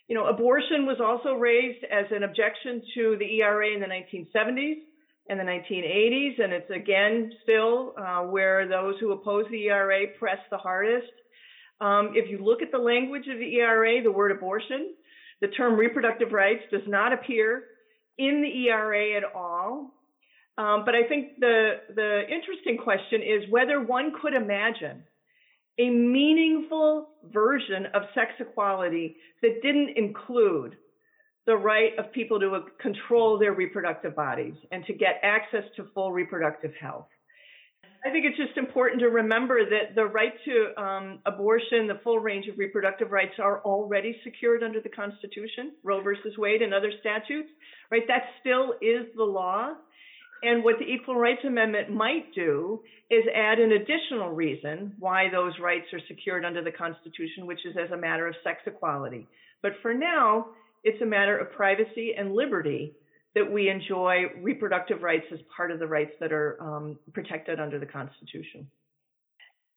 You 0.08 0.14
know, 0.14 0.26
abortion 0.26 0.84
was 0.86 0.98
also 1.02 1.34
raised 1.34 1.84
as 1.84 2.04
an 2.10 2.24
objection 2.24 2.82
to 2.94 3.16
the 3.18 3.40
ERA 3.40 3.68
in 3.68 3.80
the 3.80 3.86
1970s 3.86 4.82
and 5.30 5.40
the 5.40 5.44
1980s, 5.44 6.42
and 6.42 6.52
it's 6.52 6.70
again 6.70 7.32
still 7.42 7.94
uh, 7.98 8.22
where 8.22 8.68
those 8.68 8.96
who 9.00 9.12
oppose 9.12 9.46
the 9.50 9.64
ERA 9.68 10.06
press 10.18 10.38
the 10.50 10.58
hardest. 10.58 11.10
Um, 11.80 12.12
if 12.14 12.30
you 12.30 12.44
look 12.44 12.60
at 12.60 12.70
the 12.70 12.78
language 12.78 13.26
of 13.32 13.38
the 13.38 13.56
ERA, 13.56 14.02
the 14.02 14.12
word 14.12 14.32
abortion, 14.32 14.94
the 15.40 15.48
term 15.48 15.74
reproductive 15.74 16.32
rights 16.32 16.62
does 16.70 16.86
not 16.86 17.12
appear 17.12 17.64
in 18.18 18.42
the 18.42 18.68
ERA 18.68 19.16
at 19.16 19.24
all. 19.34 19.94
Um, 20.56 20.84
but 20.84 20.94
I 20.94 21.08
think 21.08 21.40
the 21.40 21.80
the 21.94 22.22
interesting 22.30 22.78
question 22.78 23.22
is 23.22 23.50
whether 23.50 23.80
one 23.82 24.12
could 24.20 24.34
imagine 24.34 25.02
a 25.78 25.90
meaningful 25.90 27.08
version 27.32 27.87
of 27.94 28.02
sex 28.14 28.30
equality 28.38 29.16
that 29.42 29.60
didn't 29.62 29.96
include 29.96 30.76
the 31.46 31.56
right 31.56 31.92
of 31.98 32.10
people 32.12 32.40
to 32.40 32.60
control 32.80 33.38
their 33.38 33.52
reproductive 33.52 34.16
bodies 34.16 34.54
and 34.72 34.84
to 34.87 34.94
get 34.94 35.20
access 35.22 35.64
to 35.76 35.84
full 35.94 36.12
reproductive 36.12 36.72
health. 36.80 37.06
I 38.06 38.10
think 38.10 38.26
it's 38.26 38.37
just 38.37 38.58
important 38.58 39.00
to 39.00 39.08
remember 39.08 39.64
that 39.64 39.94
the 39.94 40.04
right 40.04 40.32
to 40.44 40.82
um, 40.82 41.20
abortion, 41.24 41.87
the 41.87 42.00
full 42.04 42.18
range 42.18 42.46
of 42.48 42.58
reproductive 42.58 43.10
rights 43.10 43.32
are 43.38 43.62
already 43.62 44.16
secured 44.22 44.62
under 44.62 44.80
the 44.80 44.90
Constitution, 44.90 45.72
Roe 45.82 46.02
versus 46.02 46.37
Wade 46.37 46.60
and 46.60 46.74
other 46.74 46.92
statutes, 47.00 47.48
right? 47.90 48.02
That 48.06 48.24
still 48.40 48.74
is 48.82 49.06
the 49.16 49.24
law. 49.24 49.72
And 50.44 50.62
what 50.62 50.78
the 50.78 50.85
Equal 50.85 51.16
Rights 51.16 51.42
Amendment 51.46 51.90
might 51.90 52.35
do 52.35 52.83
is 53.11 53.24
add 53.35 53.59
an 53.59 53.72
additional 53.72 54.30
reason 54.30 54.92
why 54.98 55.30
those 55.30 55.54
rights 55.59 55.87
are 55.94 56.00
secured 56.07 56.44
under 56.44 56.62
the 56.62 56.70
Constitution, 56.70 57.46
which 57.46 57.64
is 57.64 57.74
as 57.83 57.90
a 57.92 57.96
matter 57.96 58.28
of 58.28 58.35
sex 58.44 58.61
equality. 58.66 59.26
But 59.62 59.72
for 59.80 59.94
now, 59.94 60.48
it's 60.83 61.00
a 61.00 61.07
matter 61.07 61.38
of 61.38 61.50
privacy 61.52 62.12
and 62.18 62.35
liberty 62.35 62.92
that 63.35 63.50
we 63.50 63.70
enjoy 63.70 64.24
reproductive 64.42 65.02
rights 65.02 65.24
as 65.33 65.38
part 65.57 65.70
of 65.70 65.78
the 65.78 65.87
rights 65.87 66.12
that 66.20 66.30
are 66.30 66.59
um, 66.61 66.98
protected 67.14 67.59
under 67.59 67.78
the 67.78 67.87
Constitution. 67.87 68.68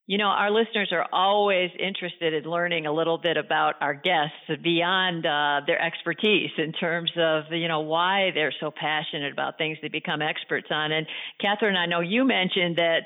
You 0.09 0.17
know, 0.17 0.27
our 0.27 0.49
listeners 0.51 0.93
are 0.93 1.05
always 1.11 1.69
interested 1.77 2.33
in 2.33 2.49
learning 2.49 2.85
a 2.85 2.93
little 2.93 3.17
bit 3.17 3.35
about 3.35 3.75
our 3.81 3.93
guests 3.93 4.63
beyond 4.63 5.25
uh, 5.25 5.65
their 5.67 5.81
expertise 5.81 6.51
in 6.57 6.71
terms 6.71 7.11
of, 7.17 7.51
you 7.51 7.67
know, 7.67 7.81
why 7.81 8.31
they're 8.33 8.53
so 8.57 8.71
passionate 8.71 9.33
about 9.33 9.57
things 9.57 9.77
they 9.81 9.89
become 9.89 10.21
experts 10.21 10.67
on. 10.71 10.93
And 10.93 11.07
Catherine, 11.41 11.75
I 11.75 11.87
know 11.87 11.99
you 11.99 12.23
mentioned 12.23 12.77
that 12.77 12.99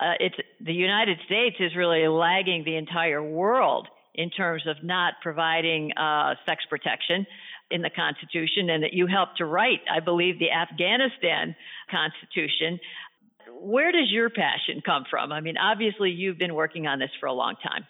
uh, 0.00 0.14
it's 0.18 0.34
the 0.60 0.72
United 0.72 1.18
States 1.26 1.54
is 1.60 1.76
really 1.76 2.08
lagging 2.08 2.64
the 2.64 2.74
entire 2.74 3.22
world 3.22 3.86
in 4.16 4.28
terms 4.28 4.64
of 4.66 4.82
not 4.82 5.14
providing 5.22 5.92
uh, 5.96 6.34
sex 6.44 6.64
protection 6.68 7.24
in 7.70 7.82
the 7.82 7.90
Constitution, 7.90 8.70
and 8.70 8.82
that 8.82 8.94
you 8.94 9.06
helped 9.06 9.36
to 9.38 9.44
write, 9.44 9.80
I 9.94 10.00
believe, 10.00 10.38
the 10.38 10.50
Afghanistan 10.50 11.54
Constitution 11.90 12.80
where 13.60 13.92
does 13.92 14.10
your 14.10 14.30
passion 14.30 14.82
come 14.84 15.04
from? 15.10 15.32
I 15.32 15.40
mean, 15.40 15.56
obviously 15.56 16.10
you've 16.10 16.38
been 16.38 16.54
working 16.54 16.86
on 16.86 16.98
this 16.98 17.10
for 17.20 17.26
a 17.26 17.32
long 17.32 17.56
time. 17.62 17.86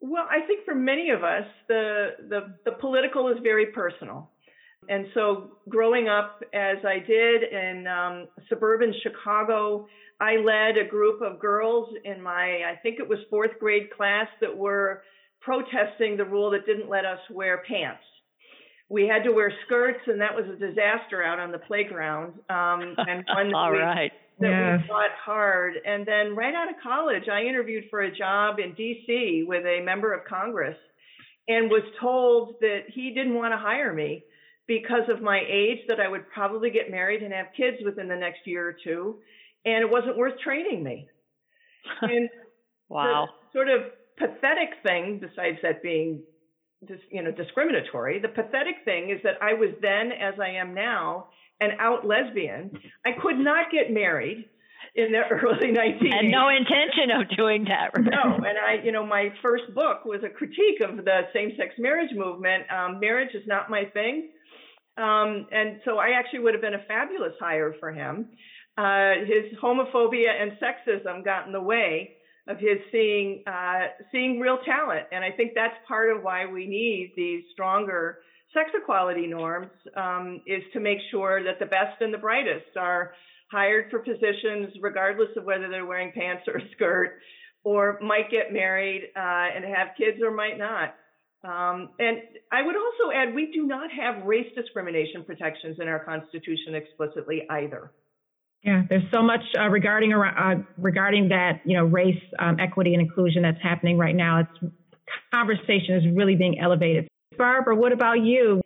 Well, 0.00 0.26
I 0.30 0.46
think 0.46 0.64
for 0.64 0.74
many 0.74 1.10
of 1.10 1.24
us, 1.24 1.46
the 1.68 2.08
the, 2.28 2.54
the 2.64 2.72
political 2.72 3.28
is 3.28 3.36
very 3.42 3.66
personal. 3.66 4.30
And 4.88 5.06
so, 5.14 5.52
growing 5.68 6.08
up 6.08 6.42
as 6.52 6.76
I 6.84 6.98
did 6.98 7.42
in 7.42 7.86
um, 7.86 8.28
suburban 8.50 8.92
Chicago, 9.02 9.86
I 10.20 10.36
led 10.36 10.76
a 10.76 10.86
group 10.86 11.22
of 11.22 11.40
girls 11.40 11.88
in 12.04 12.22
my, 12.22 12.60
I 12.70 12.78
think 12.82 12.98
it 12.98 13.08
was 13.08 13.18
fourth 13.30 13.58
grade 13.58 13.90
class, 13.96 14.26
that 14.42 14.54
were 14.54 15.02
protesting 15.40 16.18
the 16.18 16.24
rule 16.26 16.50
that 16.50 16.66
didn't 16.66 16.90
let 16.90 17.06
us 17.06 17.18
wear 17.30 17.62
pants. 17.66 18.02
We 18.90 19.08
had 19.08 19.24
to 19.24 19.32
wear 19.32 19.50
skirts, 19.64 20.00
and 20.06 20.20
that 20.20 20.34
was 20.36 20.44
a 20.44 20.56
disaster 20.56 21.22
out 21.22 21.38
on 21.38 21.50
the 21.50 21.58
playground. 21.58 22.34
Um, 22.50 22.94
and 22.98 23.24
one 23.34 23.54
All 23.54 23.72
we, 23.72 23.78
right 23.78 24.12
that 24.40 24.48
yes. 24.48 24.80
we 24.82 24.88
fought 24.88 25.10
hard. 25.24 25.74
And 25.86 26.06
then 26.06 26.34
right 26.34 26.54
out 26.54 26.68
of 26.68 26.76
college, 26.82 27.28
I 27.30 27.42
interviewed 27.42 27.84
for 27.90 28.02
a 28.02 28.16
job 28.16 28.58
in 28.58 28.74
D.C. 28.74 29.44
with 29.46 29.64
a 29.64 29.80
member 29.84 30.12
of 30.12 30.24
Congress 30.24 30.76
and 31.46 31.70
was 31.70 31.82
told 32.00 32.54
that 32.60 32.80
he 32.88 33.12
didn't 33.14 33.34
want 33.34 33.52
to 33.52 33.58
hire 33.58 33.92
me 33.92 34.24
because 34.66 35.08
of 35.14 35.22
my 35.22 35.40
age, 35.48 35.80
that 35.88 36.00
I 36.00 36.08
would 36.08 36.28
probably 36.30 36.70
get 36.70 36.90
married 36.90 37.22
and 37.22 37.32
have 37.32 37.46
kids 37.56 37.76
within 37.84 38.08
the 38.08 38.16
next 38.16 38.40
year 38.46 38.66
or 38.66 38.76
two, 38.82 39.16
and 39.64 39.82
it 39.82 39.90
wasn't 39.90 40.16
worth 40.16 40.38
training 40.40 40.82
me. 40.82 41.08
And 42.00 42.30
wow. 42.88 43.28
sort 43.52 43.68
of 43.68 43.82
pathetic 44.16 44.70
thing, 44.82 45.20
besides 45.20 45.58
that 45.62 45.82
being 45.82 46.22
you 47.10 47.22
know 47.22 47.30
discriminatory, 47.30 48.20
the 48.20 48.28
pathetic 48.28 48.76
thing 48.86 49.10
is 49.10 49.20
that 49.22 49.34
I 49.42 49.52
was 49.52 49.70
then, 49.82 50.10
as 50.12 50.34
I 50.40 50.48
am 50.50 50.74
now, 50.74 51.28
an 51.60 51.70
out 51.78 52.06
lesbian. 52.06 52.70
I 53.04 53.10
could 53.20 53.38
not 53.38 53.70
get 53.70 53.92
married 53.92 54.48
in 54.94 55.12
the 55.12 55.18
early 55.30 55.72
1980s. 55.72 56.14
And 56.14 56.30
no 56.30 56.48
intention 56.48 57.10
of 57.20 57.36
doing 57.36 57.64
that. 57.64 57.90
Right? 57.96 58.06
No, 58.10 58.36
and 58.36 58.58
I, 58.58 58.84
you 58.84 58.92
know, 58.92 59.04
my 59.06 59.30
first 59.42 59.64
book 59.74 60.04
was 60.04 60.20
a 60.24 60.28
critique 60.28 60.80
of 60.80 61.04
the 61.04 61.22
same-sex 61.32 61.74
marriage 61.78 62.10
movement. 62.14 62.64
Um, 62.70 63.00
marriage 63.00 63.34
is 63.34 63.46
not 63.46 63.70
my 63.70 63.84
thing, 63.92 64.30
um, 64.96 65.46
and 65.50 65.80
so 65.84 65.98
I 65.98 66.10
actually 66.18 66.40
would 66.40 66.54
have 66.54 66.62
been 66.62 66.74
a 66.74 66.84
fabulous 66.86 67.34
hire 67.40 67.74
for 67.80 67.92
him. 67.92 68.28
Uh, 68.76 69.24
his 69.26 69.56
homophobia 69.62 70.30
and 70.40 70.52
sexism 70.52 71.24
got 71.24 71.46
in 71.46 71.52
the 71.52 71.60
way 71.60 72.16
of 72.46 72.58
his 72.58 72.78
seeing 72.92 73.42
uh, 73.46 73.86
seeing 74.12 74.38
real 74.38 74.58
talent, 74.64 75.06
and 75.12 75.24
I 75.24 75.30
think 75.30 75.52
that's 75.54 75.74
part 75.88 76.14
of 76.14 76.22
why 76.22 76.46
we 76.46 76.66
need 76.66 77.14
these 77.16 77.42
stronger 77.52 78.18
sex 78.54 78.70
equality 78.74 79.26
norms 79.26 79.70
um, 79.96 80.40
is 80.46 80.62
to 80.72 80.80
make 80.80 80.98
sure 81.10 81.42
that 81.44 81.58
the 81.58 81.66
best 81.66 82.00
and 82.00 82.14
the 82.14 82.18
brightest 82.18 82.76
are 82.76 83.12
hired 83.50 83.90
for 83.90 83.98
positions, 83.98 84.72
regardless 84.80 85.28
of 85.36 85.44
whether 85.44 85.68
they're 85.68 85.86
wearing 85.86 86.12
pants 86.12 86.44
or 86.46 86.56
a 86.56 86.70
skirt, 86.74 87.18
or 87.64 87.98
might 88.00 88.30
get 88.30 88.52
married 88.52 89.10
uh, 89.16 89.46
and 89.54 89.64
have 89.64 89.88
kids 89.98 90.18
or 90.22 90.30
might 90.30 90.58
not. 90.58 90.94
Um, 91.44 91.90
and 91.98 92.18
I 92.50 92.62
would 92.62 92.74
also 92.74 93.12
add, 93.14 93.34
we 93.34 93.52
do 93.52 93.66
not 93.66 93.90
have 93.92 94.24
race 94.24 94.50
discrimination 94.56 95.24
protections 95.24 95.76
in 95.78 95.88
our 95.88 96.02
Constitution 96.02 96.74
explicitly 96.74 97.42
either. 97.50 97.92
Yeah, 98.62 98.82
there's 98.88 99.04
so 99.12 99.22
much 99.22 99.42
uh, 99.58 99.68
regarding 99.68 100.14
uh, 100.14 100.62
regarding 100.78 101.28
that, 101.28 101.60
you 101.66 101.76
know, 101.76 101.84
race, 101.84 102.22
um, 102.38 102.58
equity, 102.58 102.94
and 102.94 103.02
inclusion 103.02 103.42
that's 103.42 103.60
happening 103.62 103.98
right 103.98 104.16
now. 104.16 104.40
It's 104.40 104.72
conversation 105.34 105.96
is 105.96 106.04
really 106.16 106.34
being 106.34 106.58
elevated. 106.58 107.06
Barbara, 107.36 107.76
what 107.76 107.92
about 107.92 108.20
you? 108.20 108.60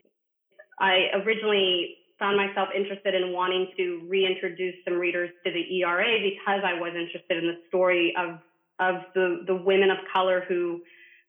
I 0.80 1.10
originally 1.14 1.96
found 2.18 2.36
myself 2.36 2.68
interested 2.76 3.14
in 3.14 3.32
wanting 3.32 3.68
to 3.76 4.02
reintroduce 4.08 4.74
some 4.84 4.98
readers 4.98 5.30
to 5.44 5.52
the 5.52 5.78
ERA 5.78 6.18
because 6.22 6.62
I 6.64 6.74
was 6.74 6.92
interested 6.94 7.42
in 7.42 7.46
the 7.46 7.58
story 7.68 8.14
of 8.18 8.38
of 8.80 9.02
the 9.14 9.44
the 9.46 9.54
women 9.54 9.90
of 9.90 9.98
color 10.12 10.44
who 10.48 10.80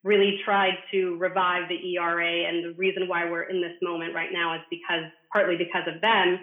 really 0.03 0.39
tried 0.45 0.75
to 0.91 1.17
revive 1.17 1.67
the 1.67 1.75
ERA, 1.95 2.47
and 2.47 2.63
the 2.63 2.73
reason 2.77 3.07
why 3.07 3.29
we're 3.29 3.43
in 3.43 3.61
this 3.61 3.73
moment 3.81 4.15
right 4.15 4.29
now 4.31 4.55
is 4.55 4.61
because 4.69 5.03
partly 5.31 5.57
because 5.57 5.83
of 5.93 6.01
them. 6.01 6.39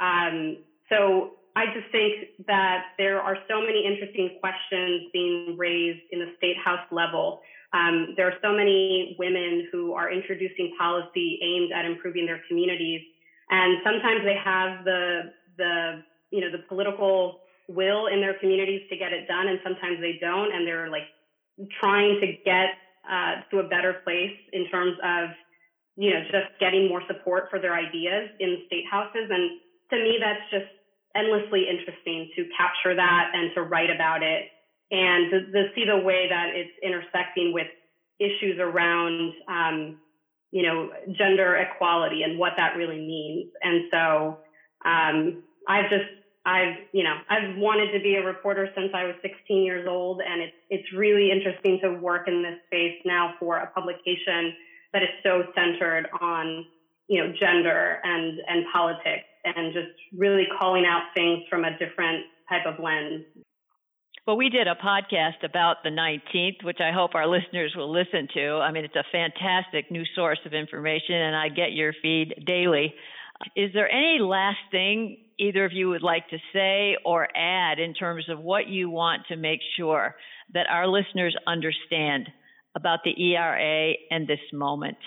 Um, 0.00 0.56
so 0.88 1.32
I 1.54 1.66
just 1.66 1.90
think 1.92 2.46
that 2.46 2.86
there 2.98 3.20
are 3.20 3.36
so 3.48 3.60
many 3.60 3.86
interesting 3.86 4.38
questions 4.40 5.08
being 5.12 5.56
raised 5.56 6.00
in 6.10 6.18
the 6.18 6.32
state 6.36 6.56
house 6.62 6.86
level 6.90 7.40
um, 7.72 8.14
there 8.16 8.26
are 8.28 8.38
so 8.42 8.52
many 8.52 9.16
women 9.18 9.68
who 9.72 9.92
are 9.92 10.10
introducing 10.10 10.74
policy 10.78 11.38
aimed 11.42 11.72
at 11.72 11.84
improving 11.84 12.26
their 12.26 12.40
communities, 12.48 13.02
and 13.50 13.78
sometimes 13.84 14.22
they 14.24 14.36
have 14.36 14.84
the 14.84 15.32
the 15.58 16.02
you 16.30 16.40
know 16.40 16.50
the 16.50 16.62
political 16.68 17.40
will 17.68 18.06
in 18.06 18.20
their 18.20 18.34
communities 18.38 18.82
to 18.90 18.96
get 18.96 19.12
it 19.12 19.26
done, 19.26 19.48
and 19.48 19.58
sometimes 19.64 19.98
they 20.00 20.18
don't, 20.20 20.54
and 20.54 20.66
they're 20.66 20.88
like 20.90 21.08
trying 21.80 22.20
to 22.20 22.26
get 22.44 22.78
uh, 23.10 23.42
to 23.50 23.58
a 23.58 23.68
better 23.68 23.94
place 24.04 24.36
in 24.52 24.68
terms 24.68 24.96
of 25.02 25.30
you 25.96 26.10
know 26.12 26.22
just 26.30 26.54
getting 26.60 26.88
more 26.88 27.02
support 27.08 27.48
for 27.50 27.58
their 27.58 27.74
ideas 27.74 28.30
in 28.38 28.62
state 28.66 28.84
houses, 28.90 29.28
and 29.28 29.58
to 29.90 29.96
me 29.96 30.18
that's 30.20 30.42
just 30.50 30.70
endlessly 31.16 31.66
interesting 31.68 32.30
to 32.36 32.44
capture 32.56 32.94
that 32.94 33.32
and 33.34 33.50
to 33.54 33.62
write 33.62 33.90
about 33.90 34.22
it 34.22 34.52
and 34.90 35.30
to, 35.30 35.68
see 35.74 35.84
the 35.84 35.98
way 35.98 36.28
that 36.28 36.50
it's 36.54 36.70
intersecting 36.82 37.52
with 37.52 37.66
issues 38.18 38.58
around, 38.60 39.32
um, 39.48 39.98
you 40.50 40.62
know, 40.62 40.90
gender 41.18 41.56
equality 41.56 42.22
and 42.22 42.38
what 42.38 42.52
that 42.56 42.76
really 42.76 42.98
means. 42.98 43.50
And 43.62 43.84
so 43.90 44.38
um, 44.84 45.42
I've 45.68 45.90
just, 45.90 46.08
I've, 46.44 46.76
you 46.92 47.02
know, 47.02 47.14
I've 47.28 47.56
wanted 47.56 47.92
to 47.92 48.00
be 48.00 48.14
a 48.14 48.24
reporter 48.24 48.68
since 48.76 48.92
I 48.94 49.04
was 49.04 49.16
16 49.20 49.64
years 49.64 49.86
old, 49.90 50.20
and 50.20 50.40
it's 50.40 50.56
it's 50.70 50.92
really 50.92 51.32
interesting 51.32 51.80
to 51.82 51.98
work 51.98 52.28
in 52.28 52.42
this 52.42 52.54
space 52.68 53.02
now 53.04 53.34
for 53.40 53.56
a 53.56 53.66
publication 53.72 54.54
that 54.92 55.02
is 55.02 55.08
so 55.24 55.42
centered 55.56 56.08
on, 56.20 56.64
you 57.08 57.20
know, 57.20 57.32
gender 57.32 57.98
and 58.04 58.38
and 58.46 58.64
politics, 58.72 59.26
and 59.44 59.74
just 59.74 59.90
really 60.16 60.46
calling 60.56 60.86
out 60.86 61.02
things 61.16 61.42
from 61.50 61.64
a 61.64 61.76
different 61.78 62.24
type 62.48 62.64
of 62.64 62.78
lens. 62.78 63.24
But 64.26 64.34
we 64.34 64.48
did 64.48 64.66
a 64.66 64.74
podcast 64.74 65.44
about 65.44 65.84
the 65.84 65.90
19th, 65.90 66.64
which 66.64 66.80
I 66.80 66.90
hope 66.90 67.14
our 67.14 67.28
listeners 67.28 67.74
will 67.76 67.92
listen 67.92 68.26
to. 68.34 68.56
I 68.56 68.72
mean, 68.72 68.84
it's 68.84 68.96
a 68.96 69.04
fantastic 69.12 69.88
new 69.88 70.02
source 70.16 70.40
of 70.44 70.52
information, 70.52 71.14
and 71.14 71.36
I 71.36 71.48
get 71.48 71.72
your 71.72 71.92
feed 72.02 72.34
daily. 72.44 72.92
Is 73.54 73.70
there 73.72 73.88
any 73.88 74.18
last 74.20 74.58
thing 74.72 75.18
either 75.38 75.64
of 75.64 75.72
you 75.72 75.90
would 75.90 76.02
like 76.02 76.28
to 76.30 76.38
say 76.52 76.96
or 77.04 77.28
add 77.36 77.78
in 77.78 77.94
terms 77.94 78.28
of 78.28 78.40
what 78.40 78.66
you 78.66 78.90
want 78.90 79.22
to 79.28 79.36
make 79.36 79.60
sure 79.76 80.16
that 80.54 80.66
our 80.68 80.88
listeners 80.88 81.36
understand 81.46 82.28
about 82.74 83.00
the 83.04 83.14
ERA 83.32 83.92
and 84.10 84.26
this 84.26 84.40
moment? 84.52 84.98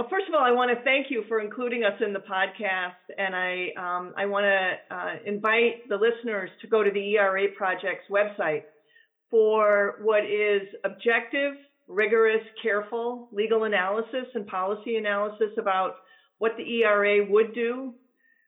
Well, 0.00 0.08
first 0.08 0.28
of 0.28 0.34
all, 0.34 0.40
I 0.40 0.50
want 0.50 0.70
to 0.74 0.82
thank 0.82 1.10
you 1.10 1.24
for 1.28 1.40
including 1.40 1.84
us 1.84 1.92
in 2.00 2.14
the 2.14 2.20
podcast, 2.20 2.96
and 3.18 3.36
I 3.36 3.68
um, 3.76 4.14
I 4.16 4.24
want 4.24 4.44
to 4.44 4.96
uh, 4.96 5.16
invite 5.26 5.86
the 5.90 5.96
listeners 5.96 6.48
to 6.62 6.68
go 6.68 6.82
to 6.82 6.90
the 6.90 7.16
ERA 7.16 7.48
Project's 7.54 8.08
website 8.10 8.62
for 9.30 9.96
what 10.00 10.24
is 10.24 10.62
objective, 10.84 11.52
rigorous, 11.86 12.40
careful 12.62 13.28
legal 13.30 13.64
analysis 13.64 14.24
and 14.34 14.46
policy 14.46 14.96
analysis 14.96 15.50
about 15.58 15.96
what 16.38 16.52
the 16.56 16.62
ERA 16.80 17.26
would 17.28 17.52
do, 17.54 17.92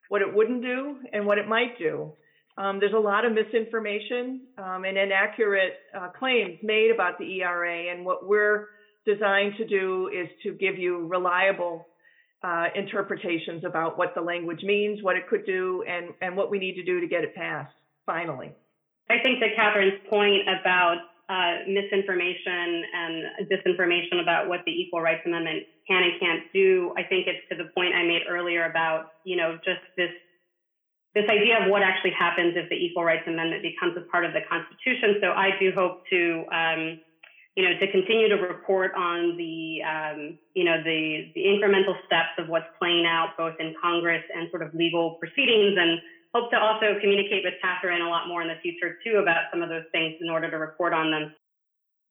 what 0.09 0.23
it 0.23 0.35
wouldn't 0.35 0.63
do, 0.63 1.01
and 1.13 1.27
what 1.27 1.37
it 1.37 1.47
might 1.47 1.79
do. 1.79 2.15
Um, 2.57 2.81
there's 2.81 2.95
a 2.95 2.99
lot 2.99 3.27
of 3.27 3.35
misinformation 3.35 4.41
um, 4.57 4.87
and 4.87 4.97
inaccurate 4.97 5.75
uh, 5.95 6.09
claims 6.19 6.57
made 6.63 6.91
about 6.95 7.19
the 7.19 7.43
ERA, 7.43 7.93
and 7.93 8.07
what 8.07 8.27
we're 8.27 8.69
designed 9.07 9.55
to 9.59 9.67
do 9.67 10.09
is 10.09 10.29
to 10.43 10.53
give 10.53 10.79
you 10.79 11.07
reliable 11.07 11.87
uh, 12.43 12.67
interpretations 12.75 13.65
about 13.65 13.97
what 13.99 14.15
the 14.15 14.21
language 14.21 14.63
means, 14.63 15.03
what 15.03 15.17
it 15.17 15.29
could 15.29 15.47
do, 15.47 15.85
and, 15.89 16.13
and 16.21 16.37
what 16.37 16.51
we 16.51 16.59
need 16.59 16.75
to 16.75 16.83
do 16.83 17.01
to 17.01 17.07
get 17.07 17.23
it 17.23 17.35
passed, 17.35 17.73
finally. 18.05 18.53
I 19.11 19.19
think 19.23 19.41
that 19.41 19.51
Catherine's 19.57 20.01
point 20.09 20.43
about 20.49 20.99
uh, 21.29 21.65
misinformation 21.69 22.83
and 22.95 23.49
disinformation 23.49 24.21
about 24.21 24.49
what 24.49 24.61
the 24.67 24.73
Equal 24.73 25.01
Rights 25.01 25.23
Amendment 25.25 25.65
can 25.87 26.03
and 26.03 26.21
can't 26.21 26.43
do, 26.53 26.93
I 26.97 27.03
think 27.05 27.27
it's 27.27 27.47
to 27.51 27.57
the 27.57 27.71
point 27.75 27.95
I 27.95 28.03
made 28.05 28.23
earlier 28.29 28.69
about, 28.69 29.13
you 29.25 29.37
know, 29.37 29.57
just 29.65 29.81
this 29.97 30.11
this 31.15 31.29
idea 31.29 31.63
of 31.63 31.71
what 31.71 31.83
actually 31.83 32.13
happens 32.19 32.55
if 32.57 32.71
the 32.71 32.75
Equal 32.75 33.05
Rights 33.05 33.25
Amendment 33.27 33.63
becomes 33.63 33.95
a 33.99 34.11
part 34.11 34.25
of 34.25 34.33
the 34.33 34.41
Constitution. 34.49 35.21
So 35.21 35.33
I 35.33 35.51
do 35.61 35.71
hope 35.75 36.09
to 36.09 36.45
um, 36.51 37.01
you 37.57 37.65
know, 37.65 37.79
to 37.79 37.93
continue 37.93 38.29
to 38.29 38.37
report 38.37 38.93
on 38.97 39.37
the, 39.37 39.83
um, 39.85 40.39
you 40.55 40.65
know, 40.65 40.83
the, 40.83 41.31
the 41.35 41.43
incremental 41.43 41.95
steps 42.07 42.33
of 42.39 42.49
what's 42.49 42.67
playing 42.79 43.05
out 43.07 43.37
both 43.37 43.55
in 43.61 43.75
Congress 43.81 44.23
and 44.35 44.49
sort 44.51 44.63
of 44.63 44.73
legal 44.75 45.19
proceedings 45.21 45.77
and 45.79 46.01
hope 46.35 46.51
to 46.51 46.59
also 46.59 46.99
communicate 47.01 47.45
with 47.45 47.55
Catherine 47.61 48.01
a 48.01 48.09
lot 48.09 48.27
more 48.27 48.41
in 48.41 48.49
the 48.49 48.57
future 48.63 48.97
too 49.05 49.19
about 49.21 49.53
some 49.53 49.63
of 49.63 49.69
those 49.69 49.85
things 49.93 50.15
in 50.21 50.31
order 50.31 50.51
to 50.51 50.57
report 50.57 50.95
on 50.95 51.11
them. 51.11 51.35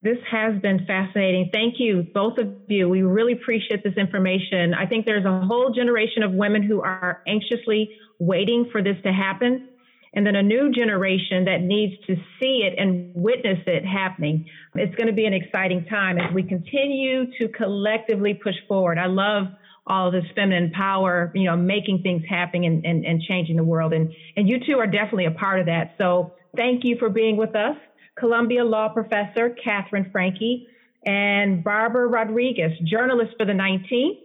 This 0.03 0.17
has 0.31 0.59
been 0.61 0.85
fascinating. 0.85 1.49
Thank 1.53 1.75
you, 1.77 2.07
both 2.13 2.37
of 2.39 2.47
you. 2.67 2.89
We 2.89 3.03
really 3.03 3.33
appreciate 3.33 3.83
this 3.83 3.93
information. 3.97 4.73
I 4.73 4.87
think 4.87 5.05
there's 5.05 5.25
a 5.25 5.41
whole 5.45 5.71
generation 5.71 6.23
of 6.23 6.31
women 6.31 6.63
who 6.63 6.81
are 6.81 7.21
anxiously 7.27 7.89
waiting 8.19 8.69
for 8.71 8.81
this 8.81 8.97
to 9.03 9.11
happen 9.11 9.69
and 10.13 10.25
then 10.25 10.35
a 10.35 10.43
new 10.43 10.71
generation 10.71 11.45
that 11.45 11.61
needs 11.61 11.93
to 12.05 12.15
see 12.39 12.67
it 12.69 12.77
and 12.77 13.11
witness 13.15 13.59
it 13.65 13.85
happening. 13.85 14.45
It's 14.75 14.95
going 14.95 15.07
to 15.07 15.13
be 15.13 15.25
an 15.25 15.33
exciting 15.33 15.85
time 15.85 16.17
as 16.17 16.33
we 16.33 16.43
continue 16.43 17.31
to 17.39 17.47
collectively 17.47 18.33
push 18.33 18.55
forward. 18.67 18.97
I 18.97 19.07
love 19.07 19.47
all 19.87 20.11
this 20.11 20.25
feminine 20.35 20.71
power, 20.71 21.31
you 21.33 21.45
know, 21.45 21.55
making 21.55 22.01
things 22.03 22.23
happen 22.29 22.63
and, 22.63 22.85
and, 22.85 23.05
and 23.05 23.21
changing 23.21 23.55
the 23.55 23.63
world. 23.63 23.93
And, 23.93 24.13
and 24.35 24.47
you 24.47 24.57
two 24.65 24.77
are 24.79 24.87
definitely 24.87 25.25
a 25.25 25.31
part 25.31 25.59
of 25.59 25.65
that. 25.67 25.95
So 25.97 26.33
thank 26.55 26.83
you 26.83 26.97
for 26.99 27.09
being 27.09 27.37
with 27.37 27.55
us. 27.55 27.77
Columbia 28.19 28.63
Law 28.63 28.89
Professor 28.89 29.55
Catherine 29.63 30.09
Franke 30.11 30.67
and 31.05 31.63
Barbara 31.63 32.07
Rodriguez, 32.07 32.71
journalist 32.83 33.31
for 33.37 33.45
the 33.45 33.53
19th. 33.53 34.19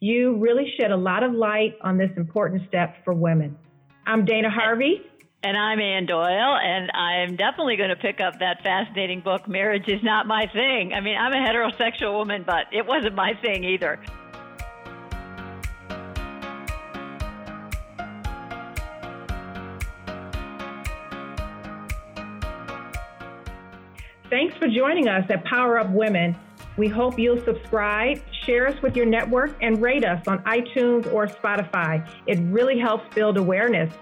You 0.00 0.36
really 0.36 0.72
shed 0.78 0.90
a 0.90 0.96
lot 0.96 1.22
of 1.22 1.32
light 1.32 1.76
on 1.80 1.96
this 1.96 2.10
important 2.16 2.62
step 2.68 2.96
for 3.04 3.14
women. 3.14 3.56
I'm 4.06 4.24
Dana 4.24 4.50
Harvey. 4.50 5.02
And 5.40 5.56
I'm 5.56 5.78
Ann 5.78 6.06
Doyle, 6.06 6.56
and 6.56 6.90
I'm 6.90 7.36
definitely 7.36 7.76
going 7.76 7.90
to 7.90 7.96
pick 7.96 8.20
up 8.20 8.40
that 8.40 8.60
fascinating 8.64 9.20
book, 9.20 9.46
Marriage 9.46 9.86
is 9.86 10.02
Not 10.02 10.26
My 10.26 10.48
Thing. 10.52 10.92
I 10.92 11.00
mean, 11.00 11.16
I'm 11.16 11.32
a 11.32 11.36
heterosexual 11.36 12.14
woman, 12.14 12.42
but 12.44 12.66
it 12.72 12.84
wasn't 12.84 13.14
my 13.14 13.34
thing 13.40 13.62
either. 13.62 14.00
Thanks 24.28 24.56
for 24.56 24.66
joining 24.66 25.06
us 25.06 25.24
at 25.30 25.44
Power 25.44 25.78
Up 25.78 25.90
Women. 25.90 26.36
We 26.76 26.88
hope 26.88 27.16
you'll 27.16 27.44
subscribe, 27.44 28.20
share 28.44 28.66
us 28.66 28.82
with 28.82 28.96
your 28.96 29.06
network, 29.06 29.56
and 29.62 29.80
rate 29.80 30.04
us 30.04 30.26
on 30.26 30.40
iTunes 30.40 31.12
or 31.12 31.28
Spotify. 31.28 32.04
It 32.26 32.40
really 32.40 32.78
helps 32.80 33.14
build 33.14 33.36
awareness 33.36 33.94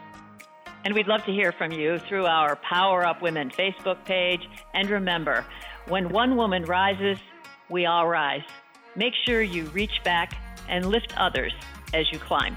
and 0.87 0.95
we'd 0.95 1.09
love 1.09 1.25
to 1.25 1.33
hear 1.33 1.51
from 1.51 1.73
you 1.73 1.99
through 2.09 2.27
our 2.27 2.55
Power 2.55 3.05
Up 3.05 3.21
Women 3.21 3.51
Facebook 3.51 4.05
page. 4.05 4.49
And 4.73 4.89
remember, 4.89 5.45
when 5.89 6.11
one 6.11 6.37
woman 6.37 6.63
rises, 6.63 7.19
we 7.69 7.87
all 7.87 8.07
rise. 8.07 8.45
Make 8.95 9.13
sure 9.27 9.43
you 9.43 9.65
reach 9.71 9.91
back 10.05 10.41
and 10.69 10.87
lift 10.87 11.13
others 11.17 11.53
as 11.93 12.07
you 12.13 12.21
climb. 12.21 12.57